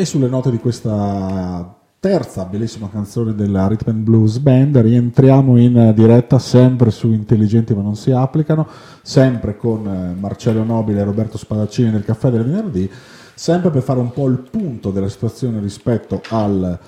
E 0.00 0.06
sulle 0.06 0.28
note 0.28 0.50
di 0.50 0.56
questa 0.56 1.76
terza 2.00 2.46
bellissima 2.46 2.88
canzone 2.88 3.34
della 3.34 3.66
Rhythm 3.68 3.90
and 3.90 4.02
Blues 4.02 4.38
Band 4.38 4.78
rientriamo 4.78 5.58
in 5.58 5.92
diretta 5.94 6.38
sempre 6.38 6.90
su 6.90 7.12
Intelligenti 7.12 7.74
ma 7.74 7.82
non 7.82 7.96
si 7.96 8.10
applicano, 8.10 8.66
sempre 9.02 9.58
con 9.58 9.86
eh, 9.86 10.18
Marcello 10.18 10.64
Nobile 10.64 11.00
e 11.00 11.04
Roberto 11.04 11.36
Spadaccini 11.36 11.90
del 11.90 12.02
caffè 12.02 12.30
del 12.30 12.44
venerdì, 12.44 12.90
sempre 13.34 13.68
per 13.68 13.82
fare 13.82 14.00
un 14.00 14.10
po' 14.10 14.26
il 14.28 14.38
punto 14.38 14.90
della 14.90 15.10
situazione 15.10 15.60
rispetto 15.60 16.22
al 16.30 16.78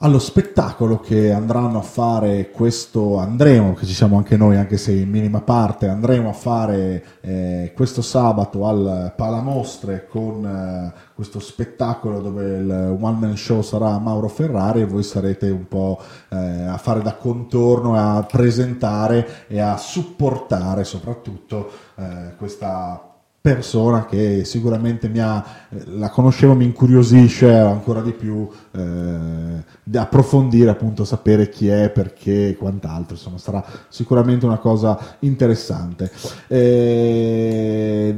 allo 0.00 0.20
spettacolo 0.20 1.00
che 1.00 1.32
andranno 1.32 1.78
a 1.78 1.82
fare 1.82 2.50
questo 2.52 3.18
andremo 3.18 3.74
che 3.74 3.84
ci 3.84 3.94
siamo 3.94 4.16
anche 4.16 4.36
noi 4.36 4.56
anche 4.56 4.76
se 4.76 4.92
in 4.92 5.10
minima 5.10 5.40
parte 5.40 5.88
andremo 5.88 6.28
a 6.28 6.32
fare 6.32 7.04
eh, 7.20 7.72
questo 7.74 8.00
sabato 8.00 8.64
al 8.64 9.12
Palamostre 9.16 10.06
con 10.08 10.46
eh, 10.46 10.92
questo 11.16 11.40
spettacolo 11.40 12.20
dove 12.20 12.58
il 12.58 12.96
one 13.00 13.18
man 13.18 13.36
show 13.36 13.60
sarà 13.60 13.98
Mauro 13.98 14.28
Ferrari 14.28 14.82
e 14.82 14.86
voi 14.86 15.02
sarete 15.02 15.50
un 15.50 15.66
po' 15.66 16.00
eh, 16.28 16.36
a 16.36 16.76
fare 16.76 17.02
da 17.02 17.16
contorno 17.16 17.96
a 17.96 18.22
presentare 18.22 19.46
e 19.48 19.58
a 19.58 19.76
supportare 19.76 20.84
soprattutto 20.84 21.72
eh, 21.96 22.36
questa 22.36 23.07
persona 23.54 24.04
che 24.04 24.44
sicuramente 24.44 25.08
mi 25.08 25.20
ha, 25.20 25.42
eh, 25.70 25.82
la 25.86 26.10
conoscevo, 26.10 26.54
mi 26.54 26.64
incuriosisce 26.64 27.50
ancora 27.50 28.02
di 28.02 28.12
più 28.12 28.46
eh, 28.72 29.64
di 29.82 29.96
approfondire, 29.96 30.68
appunto, 30.68 31.06
sapere 31.06 31.48
chi 31.48 31.68
è, 31.68 31.88
perché 31.88 32.50
e 32.50 32.56
quant'altro. 32.56 33.14
Insomma, 33.14 33.38
sarà 33.38 33.64
sicuramente 33.88 34.44
una 34.44 34.58
cosa 34.58 35.16
interessante. 35.20 36.10
Eh, 36.46 38.16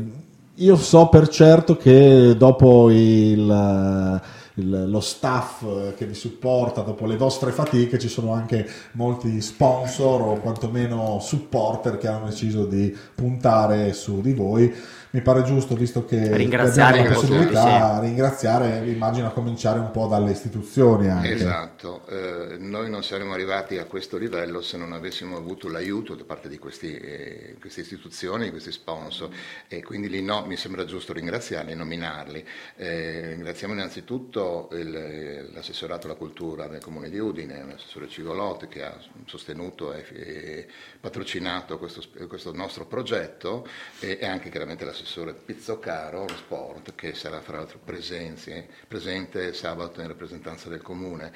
io 0.55 0.77
so 0.77 1.09
per 1.09 1.29
certo 1.29 1.77
che 1.77 2.35
dopo 2.37 2.91
il 2.91 4.21
lo 4.63 5.01
staff 5.01 5.95
che 5.97 6.07
vi 6.07 6.15
supporta 6.15 6.83
dopo 6.83 7.07
le 7.07 7.17
vostre 7.17 7.53
fatiche 7.53 7.99
ci 7.99 8.09
sono 8.09 8.33
anche 8.33 8.69
molti 8.93 9.41
sponsor 9.41 10.21
o 10.21 10.41
quantomeno 10.41 11.19
supporter 11.21 11.97
che 11.99 12.09
hanno 12.09 12.27
deciso 12.27 12.65
di 12.67 12.95
puntare 13.15 13.93
su 13.93 14.21
di 14.21 14.33
voi 14.33 14.73
mi 15.13 15.23
pare 15.23 15.43
giusto, 15.43 15.75
visto 15.75 16.05
che 16.05 16.37
Ringraziare 16.37 17.01
abbiamo 17.01 17.15
la 17.15 17.19
un 17.19 17.23
po' 17.23 17.29
possibilità, 17.29 18.01
ringraziare, 18.01 18.87
immagino 18.87 19.27
a 19.27 19.31
cominciare 19.31 19.79
un 19.81 19.91
po' 19.91 20.07
dalle 20.07 20.31
istituzioni 20.31 21.09
anche. 21.09 21.33
Esatto, 21.33 22.07
eh, 22.07 22.57
noi 22.59 22.89
non 22.91 23.03
saremmo 23.03 23.33
arrivati 23.33 23.79
a 23.79 23.87
questo 23.87 24.17
livello 24.17 24.63
se 24.63 24.77
non 24.77 24.93
avessimo 24.93 25.37
avuto 25.37 25.69
l'aiuto 25.69 26.15
da 26.15 26.23
parte 26.25 26.49
di 26.49 26.59
questi, 26.59 26.97
eh, 26.97 27.57
queste 27.61 27.81
istituzioni, 27.81 28.45
di 28.45 28.51
questi 28.51 28.71
sponsor 28.71 29.31
e 29.67 29.83
quindi 29.83 30.09
lì 30.09 30.23
no, 30.23 30.45
mi 30.47 30.57
sembra 30.57 30.85
giusto 30.85 31.13
ringraziarli, 31.13 31.75
nominarli. 31.75 32.47
Eh, 32.77 33.31
ringraziamo 33.31 33.75
innanzitutto 33.75 34.69
il- 34.73 35.51
l'assessorato 35.53 36.07
alla 36.07 36.17
cultura 36.17 36.69
del 36.69 36.81
comune 36.81 37.11
di 37.11 37.19
Udine, 37.19 37.65
l'assessore 37.67 38.09
Cigolotti 38.09 38.69
che 38.69 38.85
ha 38.85 38.97
sostenuto 39.27 39.93
e, 39.93 40.05
e 40.13 40.67
patrocinato 41.01 41.79
questo, 41.79 42.03
questo 42.29 42.53
nostro 42.55 42.87
progetto 42.87 43.67
e, 43.99 44.19
e 44.21 44.27
anche 44.27 44.51
chiaramente 44.51 44.85
l'assessore 45.01 45.33
Pizzocaro, 45.33 46.27
lo 46.27 46.37
sport, 46.37 46.95
che 46.95 47.15
sarà 47.15 47.41
fra 47.41 47.57
l'altro 47.57 47.79
presenzi- 47.83 48.67
presente 48.87 49.53
sabato 49.55 50.01
in 50.01 50.09
rappresentanza 50.09 50.69
del 50.69 50.83
comune. 50.83 51.33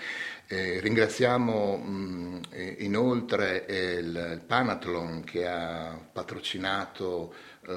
Eh, 0.46 0.80
ringraziamo 0.80 1.76
mh, 1.76 2.40
inoltre 2.78 3.64
il, 3.68 4.32
il 4.34 4.42
Panathlon 4.46 5.24
che 5.24 5.46
ha 5.48 5.98
patrocinato 6.12 7.34
eh, 7.66 7.72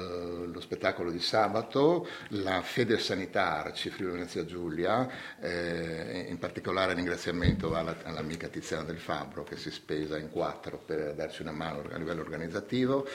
lo 0.52 0.60
spettacolo 0.60 1.10
di 1.10 1.20
sabato, 1.20 2.06
la 2.28 2.60
Fede 2.60 2.98
Sanità 2.98 3.64
Arci 3.64 3.88
Friuli 3.88 4.12
Venezia 4.12 4.44
Giulia, 4.44 5.08
eh, 5.40 6.26
in 6.28 6.38
particolare 6.38 6.92
ringraziamento 6.92 7.74
alla- 7.74 7.96
all'amica 8.04 8.48
Tiziana 8.48 8.82
del 8.82 8.98
Fabbro 8.98 9.44
che 9.44 9.56
si 9.56 9.70
spesa 9.70 10.18
in 10.18 10.28
quattro 10.30 10.76
per 10.78 11.14
darci 11.14 11.40
una 11.40 11.52
mano 11.52 11.82
a 11.90 11.96
livello 11.96 12.20
organizzativo. 12.20 13.06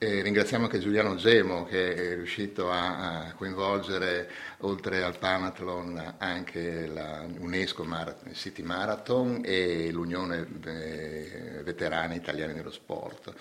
Eh, 0.00 0.22
ringraziamo 0.22 0.66
anche 0.66 0.78
Giuliano 0.78 1.16
Gemo 1.16 1.64
che 1.64 1.92
è 1.92 2.14
riuscito 2.14 2.70
a, 2.70 3.32
coinvolgere 3.36 4.30
oltre 4.58 5.02
al 5.02 5.18
Panathlon 5.18 6.14
anche 6.18 6.86
la 6.86 7.26
UNESCO 7.38 7.82
Marathon- 7.82 8.32
City 8.32 8.62
Marathon 8.62 9.40
e 9.44 9.90
l'Unione 9.90 10.46
Veterani 11.64 12.14
Italiani 12.14 12.52
dello 12.54 12.70
Sport. 12.70 13.34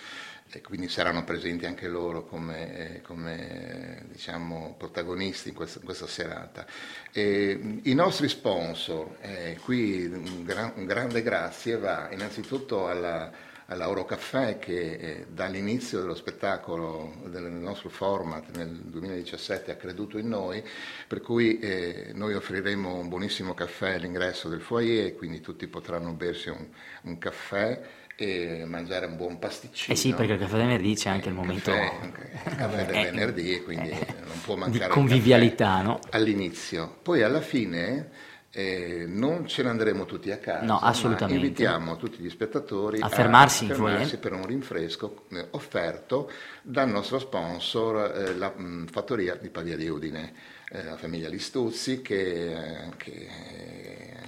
E 0.50 0.62
quindi 0.62 0.88
saranno 0.90 1.24
presenti 1.24 1.66
anche 1.68 1.88
loro 1.88 2.26
come, 2.26 3.02
come, 3.04 4.06
diciamo, 4.10 4.76
protagonisti 4.78 5.50
in 5.50 5.56
questa, 5.56 5.80
in 5.80 5.86
questa 5.86 6.08
serata. 6.08 6.66
E, 7.12 7.80
I 7.84 7.94
nostri 7.94 8.30
sponsor, 8.30 9.18
eh, 9.22 9.60
qui 9.62 10.06
un, 10.06 10.44
gran- 10.46 10.72
un 10.76 10.86
grande 10.86 11.22
grazie 11.22 11.78
va 11.78 12.08
innanzitutto 12.12 12.88
alla, 12.88 13.30
alla 13.70 13.86
Eurocaffè 13.86 14.60
che 14.60 14.92
eh, 14.94 15.26
dall'inizio 15.30 16.00
dello 16.00 16.16
spettacolo, 16.16 17.16
del 17.26 17.44
nostro 17.44 17.90
format 17.90 18.56
nel 18.56 18.70
2017 18.70 19.72
ha 19.72 19.76
creduto 19.76 20.18
in 20.18 20.30
noi, 20.30 20.64
per 21.08 21.22
cui 21.22 21.60
eh, 21.60 22.12
noi 22.14 22.34
offriremo 22.34 22.96
un 22.96 23.10
buonissimo 23.10 23.54
caffè 23.54 23.96
all'ingresso 23.96 24.48
del 24.48 24.62
foyer, 24.62 25.16
quindi 25.16 25.42
tutti 25.42 25.68
potranno 25.68 26.14
bersi 26.14 26.50
un, 26.50 26.66
un 27.04 27.18
caffè 27.18 27.82
e 28.16 28.64
mangiare 28.66 29.06
un 29.06 29.16
buon 29.16 29.38
pasticcino. 29.38 29.94
Eh 29.94 29.98
sì, 29.98 30.14
perché 30.14 30.34
il 30.34 30.40
caffè 30.40 30.56
del 30.56 30.66
venerdì 30.66 30.96
c'è 30.96 31.10
anche 31.10 31.28
il 31.28 31.36
Un 31.36 31.42
momento 31.42 31.72
caffè, 31.72 32.56
caffè 32.56 32.86
del 32.86 32.96
Eh, 32.96 33.04
venerdì, 33.12 33.62
quindi 33.64 33.90
eh, 33.90 34.06
non 34.26 34.42
può 34.44 34.56
di 34.56 34.62
mancare 34.62 34.86
il 34.86 34.92
convivialità, 34.92 35.82
no? 35.82 36.00
all'inizio. 36.12 36.98
Poi 37.04 37.22
alla 37.22 37.42
fine 37.42 38.10
eh, 38.58 39.06
non 39.08 39.46
ce 39.48 39.62
ne 39.62 39.70
andremo 39.70 40.06
tutti 40.06 40.32
a 40.32 40.40
casa, 40.40 40.66
No, 40.66 40.80
assolutamente. 40.80 41.40
invitiamo 41.46 41.96
tutti 41.96 42.18
gli 42.18 42.30
spettatori 42.30 43.00
A 43.02 43.08
fermarsi 43.08 43.66
in 43.66 43.70
fermarsi 43.70 44.18
per 44.18 44.34
un 44.34 44.46
rinfresco 44.48 45.26
eh, 45.30 45.48
offerto 45.52 46.32
dal 46.64 46.90
nostro 46.90 47.20
sponsor, 47.20 48.16
eh, 48.16 48.34
la 48.36 48.50
mh, 48.50 48.88
fattoria 48.88 49.36
di 49.36 49.50
Pavia 49.50 49.78
di 49.78 49.88
Udine, 49.88 50.34
eh, 50.72 50.84
la 50.84 50.98
famiglia 50.98 51.30
Listuzzi 51.30 52.02
che, 52.02 52.52
eh, 52.52 52.90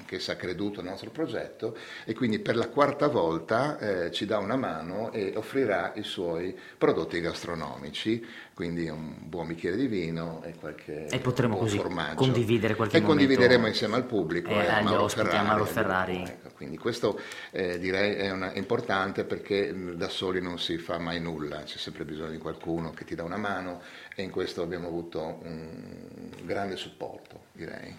che 0.10 0.32
ha 0.32 0.36
creduto 0.36 0.80
al 0.80 0.88
nostro 0.88 1.12
progetto 1.12 1.78
e 2.04 2.16
quindi 2.16 2.40
per 2.40 2.56
la 2.56 2.68
quarta 2.68 3.08
volta 3.08 3.78
eh, 3.78 4.12
ci 4.12 4.26
dà 4.26 4.40
una 4.40 4.56
mano 4.56 5.12
e 5.12 5.34
offrirà 5.36 5.92
i 5.96 6.04
suoi 6.04 6.58
prodotti 6.78 7.20
gastronomici, 7.22 8.26
quindi 8.56 8.90
un 8.90 9.14
buon 9.20 9.48
bicchiere 9.48 9.76
di 9.78 9.86
vino 9.86 10.42
e 10.44 10.56
qualche 10.60 11.06
E 11.06 11.20
potremo 11.20 11.58
così 11.58 11.78
formaggio. 11.78 12.16
condividere 12.16 12.74
qualche 12.76 12.98
E 12.98 13.02
condivideremo 13.02 13.68
insieme 13.68 13.96
al 13.98 14.06
pubblico 14.06 14.50
eh, 14.50 14.64
e 14.66 14.68
a 14.68 14.82
Mauro 14.82 15.08
Ferrari. 15.08 15.46
Mauro 15.48 15.66
Ferrari. 15.66 16.24
Ecco, 16.24 16.50
quindi 16.56 16.78
questo 16.78 17.20
eh, 17.52 17.78
direi 17.78 18.16
è, 18.16 18.32
una- 18.32 18.54
importante 18.56 19.24
perché 19.26 19.72
mh, 19.72 19.94
da 19.94 20.10
soli 20.10 20.42
non 20.42 20.58
si 20.58 20.78
fa 20.80 20.98
mai 20.98 21.20
nulla, 21.22 21.62
c'è 21.64 21.78
sempre 21.78 22.04
bisogno 22.04 22.32
di 22.32 22.38
qualcuno 22.40 22.92
che 22.92 23.06
ti 23.06 23.14
dà 23.14 23.24
una 23.24 23.38
mano 23.38 23.82
e 24.16 24.24
in 24.24 24.32
questo 24.32 24.64
abbiamo 24.64 24.88
avuto 24.88 25.40
un 25.44 26.32
grande 26.44 26.76
supporto, 26.78 27.42
direi. 27.52 27.96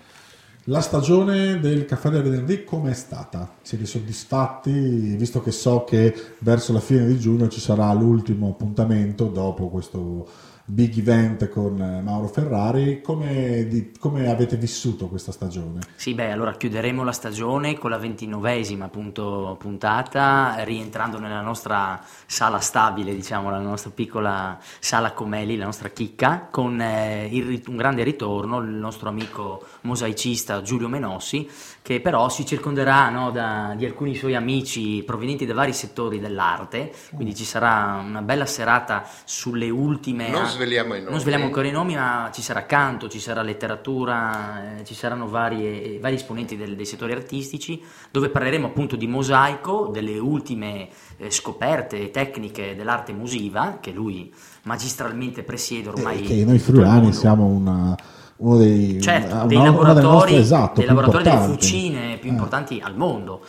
La 0.65 0.83
stagione 0.83 1.59
del 1.59 1.87
caffè 1.87 2.11
del 2.11 2.23
venerdì 2.23 2.65
com'è 2.65 2.93
stata? 2.93 3.57
Siete 3.63 3.87
soddisfatti? 3.87 5.17
Visto 5.17 5.41
che 5.41 5.53
so 5.53 5.85
che 5.85 6.15
verso 6.41 6.75
la 6.75 6.81
fine 6.81 7.07
di 7.07 7.19
giugno 7.19 7.49
ci 7.49 7.61
sarà 7.61 7.91
l'ultimo 7.95 8.51
appuntamento 8.51 9.29
dopo 9.29 9.71
questo 9.71 10.29
big 10.71 10.99
event 10.99 11.49
con 11.49 11.81
eh, 11.81 12.01
Mauro 12.01 12.29
Ferrari, 12.29 13.01
come, 13.03 13.67
di- 13.67 13.93
come 13.99 14.29
avete 14.29 14.57
vissuto 14.57 15.09
questa 15.09 15.33
stagione? 15.33 15.81
Sì, 15.97 16.15
beh, 16.15 16.31
allora 16.33 16.55
chiuderemo 16.55 17.03
la 17.03 17.13
stagione 17.13 17.79
con 17.79 17.91
la 17.91 17.99
ventinovesima 17.99 18.87
appunto 18.87 19.57
puntata, 19.59 20.57
rientrando 20.65 21.19
nella 21.19 21.41
nostra 21.41 22.01
sala 22.27 22.61
stabile, 22.61 23.15
diciamo, 23.15 23.51
la 23.51 23.59
nostra 23.59 23.91
piccola 23.91 24.59
sala 24.79 25.13
Comeli, 25.13 25.57
la 25.57 25.65
nostra 25.65 25.89
chicca, 25.89 26.49
con 26.51 26.81
eh, 26.81 27.29
il 27.31 27.63
un 27.67 27.77
grande 27.77 28.03
ritorno, 28.03 28.59
il 28.59 28.71
nostro 28.71 29.09
amico 29.09 29.65
mosaicista 29.83 30.63
Giulio 30.63 30.89
Menossi, 30.89 31.49
che 31.83 32.01
però 32.01 32.29
si 32.29 32.47
circonderà 32.47 33.09
no, 33.09 33.31
da- 33.31 33.75
di 33.77 33.85
alcuni 33.85 34.15
suoi 34.15 34.35
amici 34.35 35.03
provenienti 35.05 35.47
da 35.47 35.55
vari 35.55 35.73
settori 35.73 36.21
dell'arte, 36.21 36.93
quindi 37.15 37.35
ci 37.35 37.45
sarà 37.45 38.03
una 38.05 38.23
bella 38.23 38.47
serata 38.47 39.05
sulle 39.25 39.71
ultime... 39.71 40.31
Non 40.31 40.47
sveliamo 40.61 40.95
i 40.95 40.99
nomi. 40.99 41.11
Non 41.11 41.21
sveliamo 41.21 41.47
ancora 41.47 41.67
i 41.69 41.71
nomi, 41.71 41.95
ma 41.95 42.31
ci 42.35 42.43
sarà 42.43 42.67
canto, 42.67 43.09
ci 43.09 43.19
sarà 43.19 43.41
letteratura, 43.43 44.79
eh, 44.81 44.85
ci 44.85 44.95
saranno 44.95 45.27
varie- 45.27 45.99
vari 45.99 46.17
esponenti 46.17 46.57
del- 46.57 46.77
dei 46.77 46.85
settori 46.85 47.13
artistici, 47.13 47.81
dove 48.11 48.29
parleremo 48.29 48.67
appunto 48.67 48.97
di 48.97 49.07
mosaico, 49.07 49.89
delle 49.93 50.19
ultime 50.19 50.89
eh, 51.17 51.31
scoperte 51.31 52.11
tecniche 52.11 52.75
dell'arte 52.77 53.13
musiva, 53.13 53.79
che 53.81 53.91
lui 53.91 54.33
magistralmente 54.65 55.43
presiede 55.43 55.89
ormai. 55.89 56.21
Eh, 56.25 56.27
che 56.27 56.45
noi 56.45 56.59
friulani 56.59 57.13
siamo 57.13 57.45
una- 57.47 57.95
uno 58.37 58.57
dei, 58.57 59.01
Certo, 59.01 59.35
una- 59.35 59.45
dei 59.47 59.59
laboratori, 59.59 60.07
nostre- 60.07 60.37
esatto, 60.37 60.79
dei 60.81 60.87
laboratori 60.87 61.25
delle 61.25 61.37
fucine 61.45 62.17
più 62.19 62.31
Eh. 62.31 62.33
importanti 62.33 62.81
al 62.83 62.97
mondo. 62.97 63.43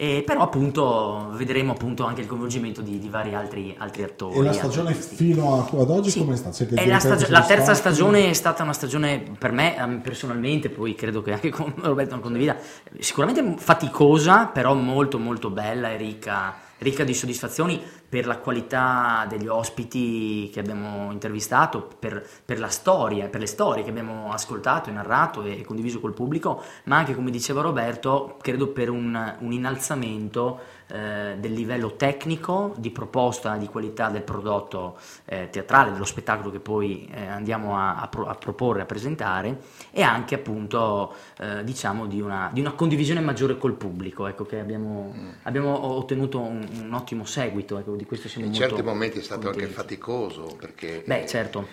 E 0.00 0.22
però 0.24 0.42
appunto 0.42 1.30
vedremo 1.32 1.72
appunto 1.72 2.04
anche 2.04 2.20
il 2.20 2.28
coinvolgimento 2.28 2.82
di, 2.82 3.00
di 3.00 3.08
vari 3.08 3.34
altri, 3.34 3.74
altri 3.76 4.04
attori. 4.04 4.38
E 4.38 4.42
la 4.42 4.52
stagione 4.52 4.94
fino 4.94 5.54
a- 5.56 5.80
ad 5.80 5.90
oggi 5.90 6.10
Sì. 6.10 6.20
come 6.20 6.34
è 6.34 6.36
stata? 6.36 6.52
Siete 6.54 6.86
la, 6.86 7.00
stagio- 7.00 7.26
la 7.30 7.40
terza 7.40 7.74
soddisfatti? 7.74 7.78
stagione 7.80 8.30
è 8.30 8.32
stata 8.32 8.62
una 8.62 8.72
stagione 8.72 9.24
per 9.36 9.50
me 9.50 9.76
ehm, 9.76 10.00
personalmente, 10.00 10.68
poi 10.70 10.94
credo 10.94 11.20
che 11.20 11.32
anche 11.32 11.50
con 11.50 11.74
Roberto 11.82 12.12
non 12.12 12.20
condivida, 12.20 12.56
sicuramente 13.00 13.56
faticosa, 13.60 14.46
però 14.46 14.72
molto 14.74 15.18
molto 15.18 15.50
bella 15.50 15.90
e 15.90 15.96
ricca, 15.96 16.54
ricca 16.78 17.04
di 17.04 17.14
soddisfazioni 17.14 17.82
per 18.08 18.26
la 18.26 18.38
qualità 18.38 19.26
degli 19.28 19.46
ospiti 19.46 20.50
che 20.52 20.60
abbiamo 20.60 21.10
intervistato, 21.12 21.88
per, 21.98 22.26
per 22.44 22.58
la 22.58 22.68
storia, 22.68 23.28
per 23.28 23.40
le 23.40 23.46
storie 23.46 23.82
che 23.82 23.90
abbiamo 23.90 24.32
ascoltato 24.32 24.88
e 24.88 24.92
narrato 24.92 25.42
e 25.42 25.62
condiviso 25.64 26.00
col 26.00 26.14
pubblico, 26.14 26.62
ma 26.84 26.96
anche 26.96 27.14
come 27.14 27.30
diceva 27.30 27.60
Roberto, 27.60 28.36
credo 28.40 28.68
per 28.68 28.90
un, 28.90 29.36
un 29.40 29.52
innalzamento 29.52 30.76
eh, 30.90 31.36
del 31.38 31.52
livello 31.52 31.96
tecnico, 31.96 32.74
di 32.78 32.90
proposta, 32.90 33.56
di 33.56 33.66
qualità 33.66 34.08
del 34.08 34.22
prodotto 34.22 34.98
eh, 35.24 35.48
teatrale, 35.50 35.92
dello 35.92 36.04
spettacolo 36.04 36.50
che 36.50 36.60
poi 36.60 37.08
eh, 37.12 37.26
andiamo 37.26 37.76
a, 37.76 37.96
a 37.96 38.08
pro- 38.08 38.26
a 38.26 38.34
proporre, 38.34 38.82
a 38.82 38.86
presentare 38.86 39.58
e 39.90 40.02
anche 40.02 40.34
appunto 40.34 41.14
eh, 41.38 41.64
diciamo 41.64 42.06
di 42.06 42.20
una, 42.20 42.50
di 42.52 42.60
una 42.60 42.72
condivisione 42.72 43.20
maggiore 43.20 43.58
col 43.58 43.74
pubblico, 43.74 44.26
ecco 44.26 44.44
che 44.44 44.58
abbiamo, 44.58 45.14
abbiamo 45.42 45.84
ottenuto 45.96 46.40
un, 46.40 46.66
un 46.82 46.92
ottimo 46.94 47.24
seguito, 47.24 47.78
ecco, 47.78 47.94
di 47.96 48.04
questo 48.04 48.28
siamo 48.28 48.46
In 48.46 48.52
certi 48.54 48.82
momenti 48.82 49.18
è 49.18 49.22
stato 49.22 49.48
anche 49.48 49.66
contenti. 49.66 49.74
faticoso 49.74 50.56
perché 50.58 51.02
Beh, 51.04 51.22
eh, 51.22 51.26
certo. 51.26 51.66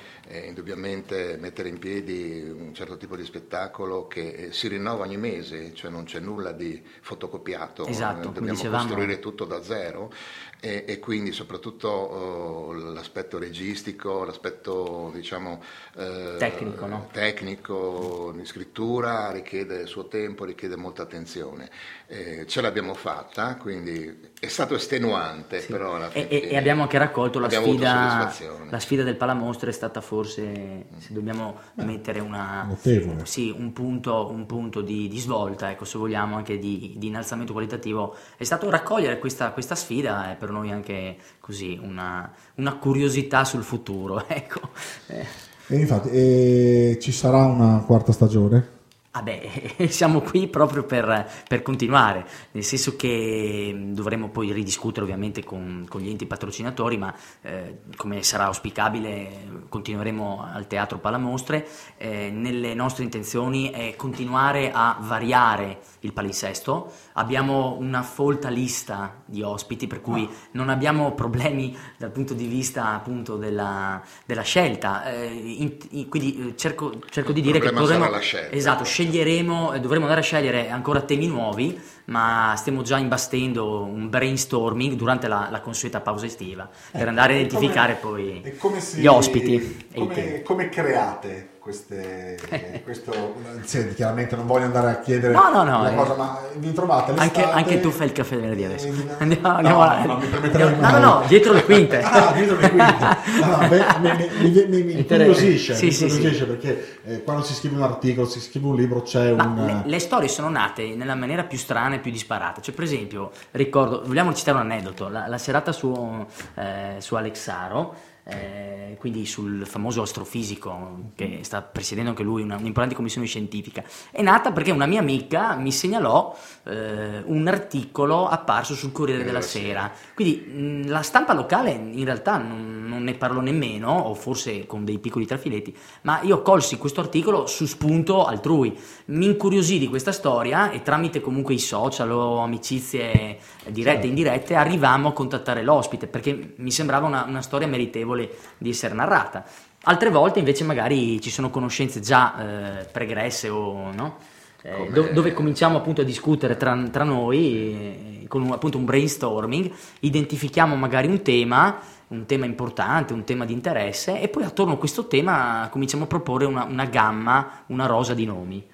indubbiamente 0.47 1.37
mettere 1.39 1.69
in 1.69 1.77
piedi 1.79 2.41
un 2.41 2.73
certo 2.73 2.97
tipo 2.97 3.15
di 3.15 3.23
spettacolo 3.23 4.07
che 4.07 4.49
si 4.51 4.67
rinnova 4.67 5.03
ogni 5.03 5.17
mese, 5.17 5.73
cioè 5.73 5.91
non 5.91 6.03
c'è 6.05 6.19
nulla 6.19 6.51
di 6.51 6.81
fotocopiato, 7.01 7.85
Esatto, 7.87 8.29
dobbiamo 8.29 8.47
dicevamo. 8.53 8.83
costruire 8.83 9.04
tutto 9.19 9.45
da 9.45 9.61
zero 9.61 10.11
e, 10.59 10.83
e 10.87 10.99
quindi 10.99 11.31
soprattutto 11.31 11.87
oh, 11.87 12.73
l'aspetto 12.73 13.37
registico, 13.37 14.23
l'aspetto 14.23 15.11
diciamo 15.13 15.61
eh, 15.97 16.35
Tecnico, 16.37 16.85
no? 16.87 17.09
tecnico 17.11 18.33
di 18.35 18.45
scrittura 18.45 19.31
richiede 19.31 19.81
il 19.81 19.87
suo 19.87 20.07
tempo, 20.07 20.43
richiede 20.43 20.75
molta 20.75 21.03
attenzione. 21.03 21.69
Eh, 22.07 22.45
ce 22.47 22.61
l'abbiamo 22.61 22.93
fatta, 22.95 23.55
quindi 23.57 24.33
È 24.45 24.49
stato 24.49 24.75
estenuante, 24.75 25.59
però 25.61 25.95
alla 25.95 26.11
E, 26.11 26.21
fine 26.21 26.27
e- 26.29 26.47
e 26.51 26.57
abbiamo 26.57 26.83
anche 26.83 26.97
raccolto 26.97 27.39
la 27.39 27.49
sfida, 27.49 28.31
la 28.69 28.79
sfida 28.79 29.03
del 29.03 29.15
palamostre 29.17 29.69
è 29.71 29.73
stata 29.73 30.01
forse, 30.01 30.85
se 30.97 31.13
dobbiamo 31.13 31.57
mettere 31.75 32.19
una, 32.19 32.63
notevole. 32.63 33.25
sì, 33.25 33.53
un 33.57 33.73
punto, 33.73 34.29
un 34.31 34.45
punto 34.45 34.81
di, 34.81 35.07
di 35.07 35.19
svolta, 35.19 35.71
ecco, 35.71 35.83
se 35.85 35.97
vogliamo, 35.97 36.35
anche 36.35 36.57
di, 36.59 36.93
di 36.97 37.07
innalzamento 37.07 37.53
qualitativo, 37.53 38.15
è 38.37 38.43
stato 38.43 38.69
raccogliere 38.69 39.19
questa, 39.19 39.51
questa 39.51 39.75
sfida 39.75 40.31
è 40.31 40.35
per 40.35 40.51
noi 40.51 40.71
anche 40.71 41.17
così 41.39 41.79
una, 41.81 42.31
una 42.55 42.75
curiosità 42.77 43.43
sul 43.45 43.63
futuro, 43.63 44.25
ecco. 44.29 44.61
Eh, 45.07 45.25
E 45.67 45.77
infatti, 45.79 46.09
e 46.09 46.97
ci 47.01 47.11
sarà 47.11 47.45
una 47.45 47.83
quarta 47.85 48.11
stagione? 48.11 48.74
Ah 49.17 49.21
beh, 49.21 49.87
siamo 49.87 50.19
qui 50.19 50.49
proprio 50.49 50.83
per, 50.83 51.31
per 51.47 51.61
continuare, 51.61 52.27
nel 52.51 52.65
senso 52.65 52.97
che 52.97 53.71
mh, 53.73 53.93
dovremo 53.93 54.27
poi 54.27 54.51
ridiscutere 54.51 55.05
ovviamente 55.05 55.41
con, 55.41 55.85
con 55.87 56.01
gli 56.01 56.09
enti 56.09 56.25
patrocinatori, 56.25 56.97
ma 56.97 57.15
eh, 57.41 57.79
come 57.95 58.23
sarà 58.23 58.47
auspicabile 58.47 59.63
continueremo 59.69 60.45
al 60.53 60.67
Teatro 60.67 60.97
Palamostre. 60.97 61.65
Eh, 61.95 62.29
nelle 62.29 62.73
nostre 62.73 63.05
intenzioni 63.05 63.69
è 63.69 63.95
continuare 63.95 64.71
a 64.73 64.97
variare 64.99 65.79
il 66.01 66.11
palinsesto, 66.11 66.91
abbiamo 67.17 67.77
una 67.79 68.01
folta 68.03 68.49
lista 68.49 69.21
di 69.25 69.41
ospiti 69.41 69.87
per 69.87 70.01
cui 70.01 70.27
non 70.51 70.69
abbiamo 70.69 71.13
problemi 71.13 71.75
dal 71.97 72.11
punto 72.11 72.33
di 72.33 72.45
vista 72.45 72.93
appunto 72.93 73.35
della, 73.37 74.01
della 74.25 74.41
scelta, 74.41 75.03
Eh, 75.11 75.25
in- 75.25 75.77
in- 75.91 76.09
quindi 76.09 76.49
eh, 76.49 76.57
cerco, 76.57 76.93
cerco 77.09 77.31
di 77.31 77.41
dire 77.41 77.59
che 77.59 77.71
dovremo, 77.71 78.09
esatto, 78.49 78.83
sceglieremo, 78.83 79.73
eh, 79.73 79.79
dovremo 79.79 80.03
andare 80.03 80.21
a 80.21 80.23
scegliere 80.23 80.69
ancora 80.69 81.01
temi 81.01 81.27
nuovi, 81.27 81.79
ma 82.05 82.53
stiamo 82.57 82.81
già 82.81 82.97
imbastendo 82.97 83.83
un 83.83 84.09
brainstorming 84.09 84.93
durante 84.93 85.27
la, 85.27 85.47
la 85.49 85.61
consueta 85.61 86.01
pausa 86.01 86.25
estiva 86.25 86.69
per 86.91 87.07
andare 87.07 87.33
a 87.33 87.35
identificare 87.37 87.95
poi 87.95 88.55
come 88.57 88.79
si- 88.79 88.99
gli 88.99 89.07
ospiti 89.07 89.87
e 89.91 89.99
Come, 89.99 90.41
come 90.43 90.69
create 90.69 91.49
queste... 91.65 92.37
questo, 92.85 93.33
sì, 93.63 93.91
chiaramente 93.95 94.35
non 94.35 94.45
voglio 94.45 94.65
andare 94.65 94.91
a 94.91 94.99
chiedere 94.99 95.33
No, 95.33 95.49
no, 95.51 95.63
no, 95.63 95.89
eh. 95.89 95.95
cosa, 95.95 96.13
ma 96.13 96.39
vi 96.57 96.71
trovate 96.73 97.09
Anche, 97.13 97.39
l'estate- 97.39 97.57
anche 97.57 97.79
tu 97.79 97.89
fai 97.89 98.05
il 98.05 98.13
caffè 98.13 98.35
venerdì 98.35 98.65
adesso. 98.65 98.85
Eh, 98.85 98.93
Andiamo, 99.17 99.47
no, 99.47 99.55
andiamo 99.55 99.79
no, 99.79 99.85
là. 99.85 100.05
no, 100.05 100.19
no, 100.19 100.89
no, 100.91 100.99
no, 100.99 101.23
dietro 101.27 101.53
le 101.53 101.63
quinte. 101.63 102.01
Ah, 102.03 102.31
dietro 102.33 102.59
le 102.59 102.69
quinte. 102.69 102.93
No, 103.45 103.67
beh, 103.67 103.83
mi, 103.99 104.51
mi, 104.51 104.65
mi, 104.67 104.83
mi, 104.83 105.33
sì, 105.33 105.57
sì, 105.57 106.03
incuriosisce 106.03 106.45
perché 106.45 106.99
eh, 107.03 107.23
quando 107.23 107.41
si 107.41 107.55
scrive 107.55 107.77
un 107.77 107.81
articolo, 107.81 108.27
si 108.27 108.39
scrive 108.39 108.67
un 108.67 108.75
libro, 108.75 109.01
c'è 109.01 109.33
Ma 109.33 109.45
un... 109.45 109.65
le, 109.65 109.81
le 109.85 109.99
storie 109.99 110.27
sono 110.27 110.49
nate 110.49 110.93
nella 110.95 111.15
maniera 111.15 111.45
più 111.45 111.57
strana 111.57 111.95
e 111.95 111.99
più 111.99 112.11
disparata. 112.11 112.61
Cioè, 112.61 112.75
per 112.75 112.83
esempio, 112.83 113.31
ricordo, 113.51 114.03
vogliamo 114.05 114.31
citare 114.35 114.57
un 114.59 114.69
aneddoto, 114.69 115.09
la, 115.09 115.25
la 115.27 115.37
serata 115.39 115.71
su, 115.71 116.25
eh, 116.53 116.97
su 116.99 117.15
Alexaro, 117.15 118.13
eh, 118.27 118.95
quindi 118.97 119.25
sul 119.27 119.67
famoso 119.67 120.01
astrofisico 120.01 121.11
che 121.15 121.39
sta 121.43 121.61
presiedendo 121.61 122.09
anche 122.09 122.23
lui 122.23 122.41
una, 122.41 122.55
un'importante 122.55 122.95
commissione 122.95 123.27
scientifica, 123.27 123.83
è 124.09 124.23
nata 124.23 124.51
perché 124.51 124.71
una 124.71 124.87
mia 124.87 124.99
amica 124.99 125.55
mi 125.55 125.71
segnalò 125.71 126.35
eh, 126.63 127.21
un 127.23 127.47
articolo 127.47 128.27
apparso 128.27 128.73
sul 128.73 128.91
Corriere 128.91 129.23
della 129.23 129.41
Sera. 129.41 129.91
Quindi 130.15 130.37
mh, 130.37 130.89
la 130.89 131.03
stampa 131.03 131.33
locale 131.33 131.71
in 131.71 132.03
realtà 132.03 132.37
non, 132.37 132.85
non 132.87 133.03
ne 133.03 133.13
parlò 133.13 133.41
nemmeno, 133.41 133.91
o 133.91 134.15
forse 134.15 134.65
con 134.65 134.85
dei 134.85 134.97
piccoli 134.97 135.27
trafiletti, 135.27 135.75
ma 136.01 136.21
io 136.23 136.41
colsi 136.41 136.77
questo 136.77 137.01
articolo 137.01 137.45
su 137.45 137.67
spunto 137.67 138.25
altrui. 138.25 138.75
Mi 139.05 139.25
incuriosì 139.25 139.77
di 139.77 139.87
questa 139.87 140.11
storia 140.11 140.71
e 140.71 140.81
tramite 140.81 141.21
comunque 141.21 141.53
i 141.53 141.59
social 141.59 142.11
o 142.11 142.39
amicizie 142.39 143.37
dirette 143.71 144.05
e 144.05 144.09
indirette 144.09 144.55
arrivammo 144.55 145.09
a 145.09 145.13
contattare 145.13 145.63
l'ospite 145.63 146.07
perché 146.07 146.53
mi 146.57 146.71
sembrava 146.71 147.07
una, 147.07 147.25
una 147.27 147.41
storia 147.41 147.67
meritevole 147.67 148.29
di 148.57 148.69
essere 148.69 148.93
narrata. 148.93 149.43
Altre 149.83 150.09
volte 150.09 150.39
invece 150.39 150.63
magari 150.63 151.21
ci 151.21 151.29
sono 151.29 151.49
conoscenze 151.49 151.99
già 151.99 152.79
eh, 152.79 152.85
pregresse 152.85 153.49
o 153.49 153.91
no? 153.91 154.17
Eh, 154.61 154.89
do- 154.91 155.09
dove 155.13 155.31
cominciamo 155.33 155.77
appunto 155.77 156.01
a 156.01 156.03
discutere 156.03 156.57
tra, 156.57 156.75
tra 156.89 157.03
noi 157.03 158.23
eh, 158.23 158.27
con 158.27 158.41
un, 158.41 158.51
appunto 158.51 158.79
un 158.79 158.85
brainstorming, 158.85 159.71
identifichiamo 159.99 160.75
magari 160.75 161.07
un 161.07 161.21
tema, 161.21 161.79
un 162.07 162.25
tema 162.25 162.45
importante, 162.45 163.13
un 163.13 163.23
tema 163.23 163.45
di 163.45 163.53
interesse 163.53 164.19
e 164.19 164.27
poi 164.27 164.43
attorno 164.43 164.73
a 164.73 164.77
questo 164.77 165.05
tema 165.05 165.67
cominciamo 165.71 166.05
a 166.05 166.07
proporre 166.07 166.45
una, 166.45 166.63
una 166.63 166.85
gamma, 166.85 167.63
una 167.67 167.85
rosa 167.85 168.15
di 168.15 168.25
nomi. 168.25 168.65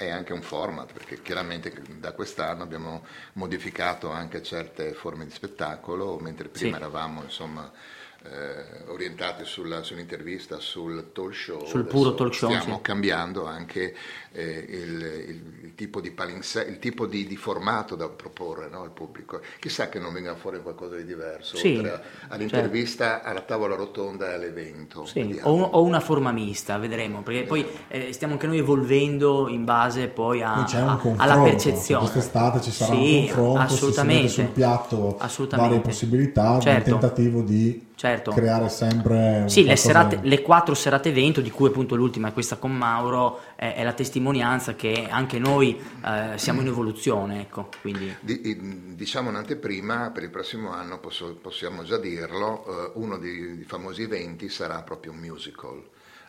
È 0.00 0.08
anche 0.08 0.32
un 0.32 0.40
format, 0.40 0.94
perché 0.94 1.20
chiaramente 1.20 1.70
da 1.98 2.12
quest'anno 2.12 2.62
abbiamo 2.62 3.04
modificato 3.34 4.10
anche 4.10 4.42
certe 4.42 4.94
forme 4.94 5.26
di 5.26 5.30
spettacolo, 5.30 6.18
mentre 6.18 6.48
prima 6.48 6.76
Sì. 6.78 6.82
eravamo 6.82 7.22
insomma 7.22 7.70
eh, 8.22 8.90
orientati 8.90 9.44
sulla- 9.44 9.82
sull'intervista, 9.82 10.58
sul 10.60 11.10
talk 11.12 11.34
show. 11.34 11.64
Sul 11.66 11.84
puro 11.84 12.14
talk 12.14 12.34
show, 12.34 12.50
Stiamo 12.50 12.76
sì. 12.76 12.82
cambiando 12.82 13.46
anche 13.46 13.94
eh, 14.32 14.66
il, 14.68 14.92
il- 15.28 15.64
il 15.64 15.74
tipo 15.74 16.00
di 16.00 16.10
palinse- 16.10 16.62
il 16.68 16.78
tipo 16.78 17.06
di, 17.06 17.26
di 17.26 17.36
formato 17.36 17.96
da 17.96 18.08
proporre 18.08 18.68
no, 18.68 18.82
al 18.82 18.90
pubblico. 18.92 19.40
Chissà 19.58 19.88
che 19.88 19.98
non 19.98 20.12
venga 20.12 20.34
fuori 20.36 20.60
qualcosa 20.60 20.96
di 20.96 21.04
diverso, 21.04 21.56
Sì, 21.56 21.76
oltre 21.76 22.02
all'intervista, 22.28 23.22
alla 23.22 23.40
tavola 23.40 23.74
rotonda 23.74 24.30
e 24.30 24.34
all'evento. 24.34 25.06
Sì, 25.06 25.38
o, 25.42 25.60
o 25.62 25.82
una 25.82 26.00
forma 26.00 26.30
mista, 26.30 26.76
vedremo, 26.78 27.22
perché 27.22 27.44
poi 27.44 27.66
eh, 27.88 28.12
stiamo 28.12 28.34
anche 28.34 28.46
noi 28.46 28.58
evolvendo 28.58 29.48
in 29.48 29.64
base 29.64 30.08
poi 30.08 30.42
a- 30.42 30.58
un 30.58 30.64
a- 30.76 31.00
alla 31.16 31.40
percezione. 31.42 32.00
quest'estate 32.00 32.60
ci 32.60 32.70
sarà 32.70 32.92
Sì, 32.94 33.14
un 33.14 33.24
confronto, 33.26 33.60
assolutamente. 33.60 34.28
sul 34.28 34.44
piatto 34.46 35.16
Assolutamente. 35.18 35.74
varie 35.74 35.84
possibilità, 35.84 36.50
un 36.50 36.60
Certo. 36.60 36.90
tentativo 36.90 37.42
di 37.42 37.88
Certo. 38.00 38.30
creare 38.30 38.70
sempre 38.70 39.44
Sì, 39.46 39.62
le, 39.62 39.76
serate- 39.76 40.20
le 40.22 40.40
quattro 40.40 40.72
serate 40.72 41.10
evento, 41.10 41.42
di 41.42 41.50
cui 41.50 41.68
appunto 41.68 41.96
l'ultima 41.96 42.28
è 42.28 42.32
questa 42.32 42.56
con 42.56 42.74
Mauro, 42.74 43.40
è, 43.56 43.74
è 43.74 43.84
la 43.84 43.92
testimonianza 43.92 44.74
che 44.74 45.06
anche 45.10 45.38
noi 45.38 45.78
eh, 46.02 46.38
siamo 46.38 46.62
in 46.62 46.68
evoluzione, 46.68 47.42
ecco, 47.42 47.68
quindi... 47.82 48.16
Di- 48.20 48.94
diciamo 48.94 49.28
un'anteprima, 49.28 50.12
per 50.12 50.22
il 50.22 50.30
prossimo 50.30 50.72
anno 50.72 50.98
posso- 50.98 51.36
possiamo 51.42 51.82
già 51.82 51.98
dirlo, 51.98 52.64
eh, 52.64 52.92
uno 52.94 53.18
dei, 53.18 53.56
dei 53.56 53.64
famosi 53.64 54.00
eventi 54.00 54.48
sarà 54.48 54.80
proprio 54.80 55.12
un 55.12 55.18
musical. 55.18 55.82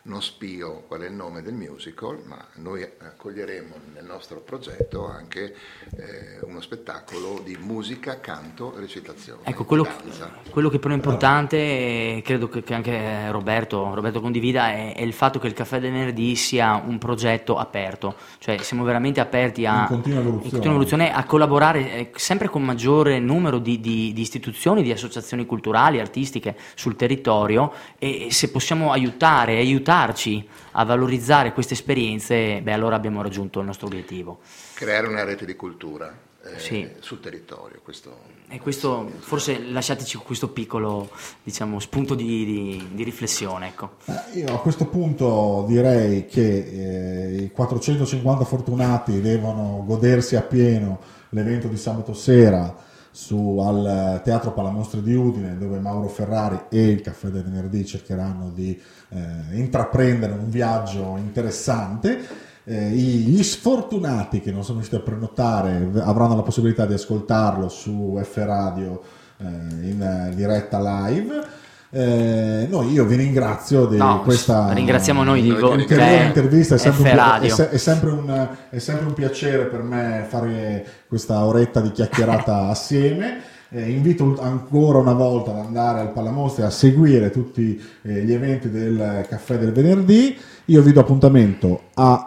Non 0.04 0.20
spio 0.20 0.82
qual 0.88 1.02
è 1.02 1.06
il 1.06 1.12
nome 1.12 1.42
del 1.42 1.54
musical, 1.54 2.20
ma 2.26 2.44
noi 2.54 2.82
accoglieremo 2.82 3.74
nel 3.94 4.04
nostro 4.04 4.40
progetto 4.40 5.06
anche 5.06 5.54
eh, 5.96 6.40
uno 6.42 6.60
spettacolo 6.60 7.40
di 7.44 7.56
musica, 7.60 8.18
canto 8.18 8.74
e 8.76 8.80
recitazione. 8.80 9.42
Ecco, 9.44 9.64
quello, 9.64 9.84
danza. 9.84 10.32
quello 10.50 10.68
che 10.70 10.80
però 10.80 10.92
è 10.92 10.96
importante, 10.96 11.56
e 11.56 12.22
credo 12.24 12.48
che, 12.48 12.64
che 12.64 12.74
anche 12.74 13.30
Roberto, 13.30 13.94
Roberto 13.94 14.20
condivida, 14.20 14.70
è, 14.70 14.96
è 14.96 15.02
il 15.02 15.12
fatto 15.12 15.38
che 15.38 15.46
il 15.46 15.52
Caffè 15.52 15.78
del 15.78 15.92
Venerdì 15.92 16.34
sia 16.34 16.82
un 16.84 16.98
progetto 16.98 17.56
aperto, 17.56 18.16
cioè 18.38 18.58
siamo 18.58 18.82
veramente 18.82 19.20
aperti 19.20 19.66
a, 19.66 19.82
In 19.82 19.86
continua 19.86 20.18
evoluzione. 20.18 20.44
in 20.46 20.50
continua 20.50 20.70
evoluzione, 20.74 21.12
a 21.12 21.24
collaborare 21.24 21.92
eh, 21.92 22.10
sempre 22.16 22.48
con 22.48 22.64
maggiore 22.64 23.20
numero 23.20 23.58
di, 23.58 23.78
di- 23.78 24.12
di 24.12 24.20
istituzioni, 24.20 24.82
di 24.82 24.90
associazioni 24.90 25.46
culturali, 25.46 26.00
artistiche 26.00 26.56
sul 26.74 26.96
territorio 26.96 27.72
e 28.00 28.26
se 28.30 28.50
possiamo 28.50 28.90
aiutare, 28.90 29.62
aiutarci 29.92 30.48
a 30.72 30.84
valorizzare 30.84 31.52
queste 31.52 31.74
esperienze, 31.74 32.60
beh 32.62 32.72
allora 32.72 32.96
abbiamo 32.96 33.20
raggiunto 33.22 33.60
il 33.60 33.66
nostro 33.66 33.86
obiettivo. 33.86 34.38
Creare 34.74 35.06
una 35.06 35.22
rete 35.24 35.44
di 35.44 35.54
cultura 35.54 36.12
eh, 36.44 36.58
Sì. 36.58 36.88
sul 37.00 37.20
territorio. 37.20 37.80
Questo 37.82 38.30
E 38.48 38.58
questo, 38.58 39.10
forse 39.18 39.58
lasciateci 39.60 40.16
questo 40.18 40.48
piccolo 40.48 41.10
diciamo, 41.42 41.78
spunto 41.78 42.14
di, 42.14 42.44
di- 42.44 42.88
di 42.92 43.02
riflessione. 43.04 43.68
Ecco. 43.68 43.92
Eh, 44.06 44.38
Io 44.40 44.54
a 44.54 44.60
questo 44.60 44.86
punto 44.86 45.64
direi 45.68 46.26
che 46.26 47.34
eh, 47.36 47.42
i 47.44 47.50
450 47.50 48.44
fortunati 48.44 49.20
devono 49.20 49.84
godersi 49.86 50.36
appieno 50.36 51.00
l'evento 51.30 51.68
di 51.68 51.76
sabato 51.76 52.12
sera 52.14 52.90
su, 53.12 53.58
al 53.58 54.22
Teatro 54.24 54.52
Palamostre 54.52 55.02
di 55.02 55.14
Udine 55.14 55.56
dove 55.58 55.78
Mauro 55.78 56.08
Ferrari 56.08 56.62
e 56.70 56.88
il 56.88 57.02
Caffè 57.02 57.28
del 57.28 57.44
Venerdì 57.44 57.84
cercheranno 57.84 58.50
di 58.50 58.80
eh, 59.10 59.18
intraprendere 59.52 60.32
un 60.32 60.48
viaggio 60.48 61.16
interessante. 61.18 62.50
Eh, 62.64 62.90
gli 62.90 63.42
sfortunati 63.42 64.40
che 64.40 64.50
non 64.50 64.62
sono 64.62 64.78
riusciti 64.78 65.00
a 65.00 65.04
prenotare 65.04 65.90
avranno 66.00 66.36
la 66.36 66.42
possibilità 66.42 66.86
di 66.86 66.94
ascoltarlo 66.94 67.68
su 67.68 68.18
F 68.22 68.36
Radio 68.36 69.02
eh, 69.36 69.44
in 69.44 70.32
diretta 70.34 70.80
live. 70.80 71.60
Eh, 71.94 72.66
noi 72.70 72.90
io 72.90 73.04
vi 73.04 73.16
ringrazio 73.16 73.84
di 73.84 73.98
No, 73.98 74.22
questa 74.22 74.72
ringraziamo 74.72 75.22
noi 75.24 75.42
di 75.42 75.50
Noi 75.50 75.60
voi, 75.60 75.76
ti 75.76 75.82
ulteriore 75.82 76.16
cioè, 76.16 76.24
intervista. 76.24 76.74
È 76.74 76.78
sempre, 76.78 77.10
F 77.10 77.58
un, 77.60 77.68
è 77.70 77.76
sempre 77.76 78.10
un, 78.10 78.48
è 78.70 78.78
sempre 78.78 79.06
un 79.06 79.12
piacere 79.12 79.64
per 79.66 79.82
me 79.82 80.24
fare 80.26 80.86
questa 81.06 81.44
oretta 81.44 81.82
di 81.82 81.90
chiacchierata 81.92 82.68
assieme. 82.72 83.42
Eh, 83.74 83.88
invito 83.88 84.36
ancora 84.38 84.98
una 84.98 85.14
volta 85.14 85.50
ad 85.50 85.64
andare 85.64 86.00
al 86.00 86.12
Palamostre 86.12 86.64
a 86.64 86.68
seguire 86.68 87.30
tutti 87.30 87.80
eh, 88.02 88.22
gli 88.22 88.32
eventi 88.34 88.68
del 88.68 89.24
caffè 89.26 89.56
del 89.56 89.72
venerdì. 89.72 90.36
Io 90.66 90.82
vi 90.82 90.92
do 90.92 91.00
appuntamento 91.00 91.84
a 91.94 92.26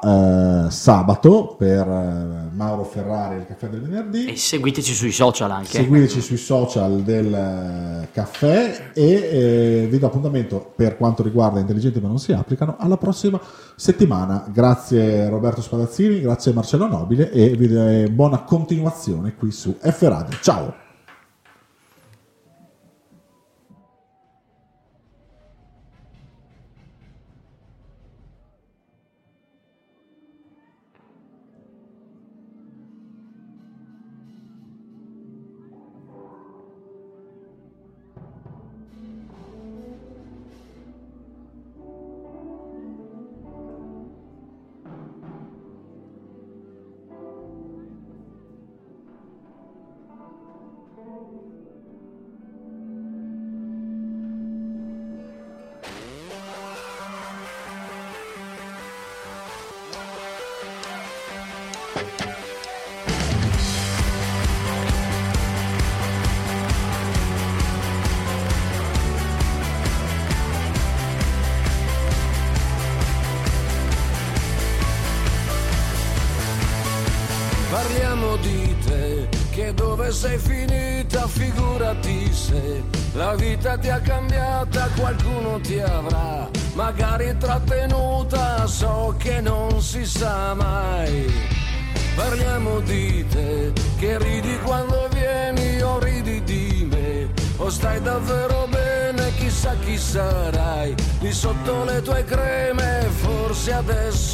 eh, 0.68 0.72
sabato 0.72 1.56
per 1.56 1.88
eh, 1.88 2.50
Mauro 2.52 2.84
Ferrari 2.84 3.36
il 3.36 3.46
caffè 3.46 3.68
del 3.68 3.82
venerdì. 3.82 4.26
E 4.26 4.36
seguiteci 4.36 4.91
sui 4.96 5.12
social 5.12 5.52
anche. 5.52 5.68
Seguiteci 5.68 6.20
sui 6.20 6.38
social 6.38 7.04
del 7.04 7.32
eh, 7.32 8.08
caffè 8.12 8.89
e 8.96 9.04
eh, 9.04 9.88
vi 9.88 10.00
do 10.00 10.08
appuntamento 10.08 10.74
per 10.76 10.98
quanto 10.98 11.22
riguarda 11.22 11.60
intelligenti 11.60 12.00
ma 12.00 12.08
non 12.08 12.18
si 12.18 12.34
applicano 12.34 12.76
alla 12.80 12.98
prossima 12.98 13.39
settimana. 13.76 14.48
Grazie 14.52 15.30
Roberto 15.30 15.62
Spadazzini, 15.62 16.22
grazie 16.22 16.54
Marcello 16.54 16.88
Nobile 16.88 17.30
e 17.30 17.50
vi 17.50 17.68
do 17.68 18.10
buona 18.10 18.39
continuazione 18.39 19.36
qui 19.36 19.52
su 19.52 19.78
F 19.80 20.02
Radio. 20.02 20.36
Ciao! 20.41 20.85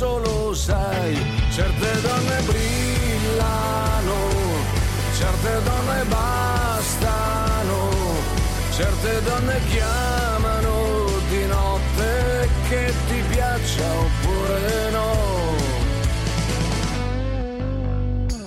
Adesso 0.01 0.17
lo 0.17 0.53
sai, 0.53 1.15
certe 1.51 2.01
donne 2.01 2.41
brillano, 2.45 4.15
certe 5.15 5.61
donne 5.63 6.03
bastano, 6.05 7.89
certe 8.71 9.21
donne 9.21 9.59
chiamano 9.69 11.05
di 11.29 11.45
notte 11.45 12.49
che 12.67 12.93
ti 13.07 13.21
piaccia 13.29 13.91
oppure 13.93 14.89
no. 14.89 15.09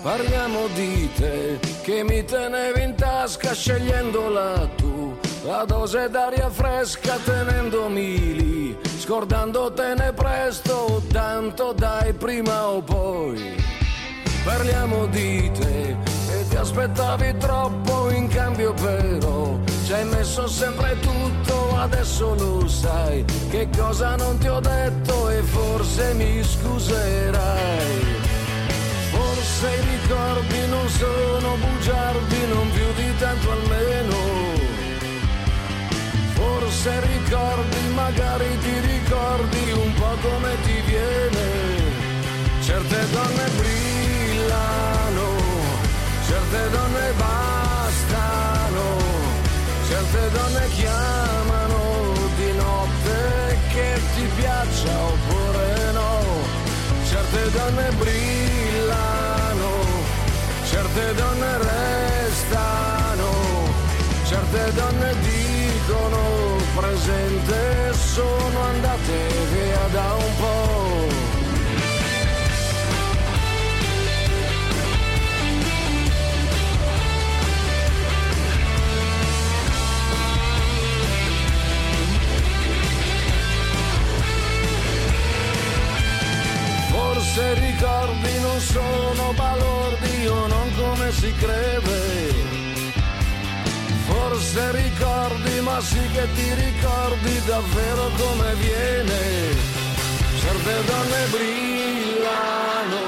Parliamo 0.03 0.67
di 0.75 1.09
te 1.15 1.59
che 1.83 2.03
mi 2.03 2.25
tenevi 2.25 2.83
in 2.83 2.95
tasca 2.97 3.55
scegliendola 3.55 4.69
tu, 4.77 5.17
la 5.45 5.65
dose 5.67 6.09
d'aria 6.09 6.49
fresca 6.49 7.19
tenendomi 7.23 8.35
lì, 8.35 8.79
scordandotene 8.99 10.13
presto, 10.15 11.03
tanto 11.13 11.73
dai 11.73 12.15
prima 12.15 12.69
o 12.69 12.81
poi. 12.81 13.63
Parliamo 14.43 15.07
di 15.07 15.51
te 15.53 15.97
e 16.31 16.49
ti 16.49 16.57
aspettavi 16.57 17.37
troppo 17.39 18.11
in 18.11 18.29
cambio 18.29 18.73
però 18.75 19.59
ci 19.85 19.93
hai 19.93 20.05
messo 20.07 20.47
sempre 20.47 20.99
tutto, 21.01 21.77
adesso 21.77 22.35
lo 22.35 22.67
sai 22.67 23.25
che 23.51 23.69
cosa 23.77 24.17
non 24.17 24.39
ti 24.39 24.49
ho 24.49 24.61
detto 24.61 25.29
e 25.29 25.43
forse 25.43 26.15
mi 26.15 26.43
scuserai. 26.43 28.23
Forse 29.11 29.69
i 29.69 29.99
ricordi 29.99 30.67
non 30.69 30.89
sono 30.89 31.57
bugiardi, 31.57 32.47
non 32.49 32.71
più 32.71 32.93
di 32.97 33.17
tanto 33.19 33.51
almeno. 33.51 34.54
Forse 36.75 37.01
ricordi, 37.07 37.89
magari 37.95 38.59
ti 38.59 38.81
ricordi 38.81 39.70
un 39.70 39.95
po' 39.95 40.16
come 40.20 40.57
ti 40.64 40.81
viene. 40.85 41.47
Certe 42.62 43.11
donne 43.11 43.49
brillano, 43.57 45.27
certe 46.27 46.70
donne 46.70 47.12
bastano, 47.16 48.87
certe 49.89 50.31
donne 50.33 50.68
chiamano 50.75 52.12
di 52.37 52.53
notte 52.53 53.59
che 53.72 54.01
ti 54.16 54.29
piaccia 54.35 54.99
oppure 54.99 55.93
no. 55.93 56.22
Certe 57.09 57.51
donne 57.53 57.89
brillano, 58.03 59.70
certe 60.64 61.14
donne 61.14 61.59
restano, 61.59 63.31
certe 64.27 64.72
donne 64.75 65.14
dicono 65.20 65.34
ma 95.75 95.81
sì 95.81 95.99
che 96.12 96.29
ti 96.35 96.55
ricordi 96.55 97.43
davvero 97.47 98.09
come 98.16 98.55
viene. 98.62 99.20
Certe 100.41 100.75
donne 100.91 101.22
brillano, 101.35 103.03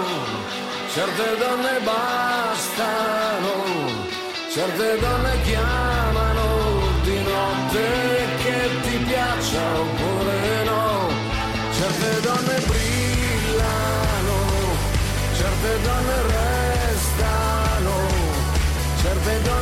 certe 0.93 1.37
donne 1.43 1.79
bastano, 1.85 3.55
certe 4.53 4.99
donne 4.99 5.43
chiamano 5.43 6.47
di 7.05 7.19
notte 7.23 7.87
che 8.43 8.59
ti 8.83 8.97
piaccia 9.11 9.65
oppure 9.85 10.65
no. 10.65 11.09
Certe 11.79 12.21
donne 12.21 12.57
brillano, 12.71 14.39
certe 15.39 15.73
donne 15.87 16.17
restano, 16.35 17.97
certe 19.03 19.43
donne 19.43 19.56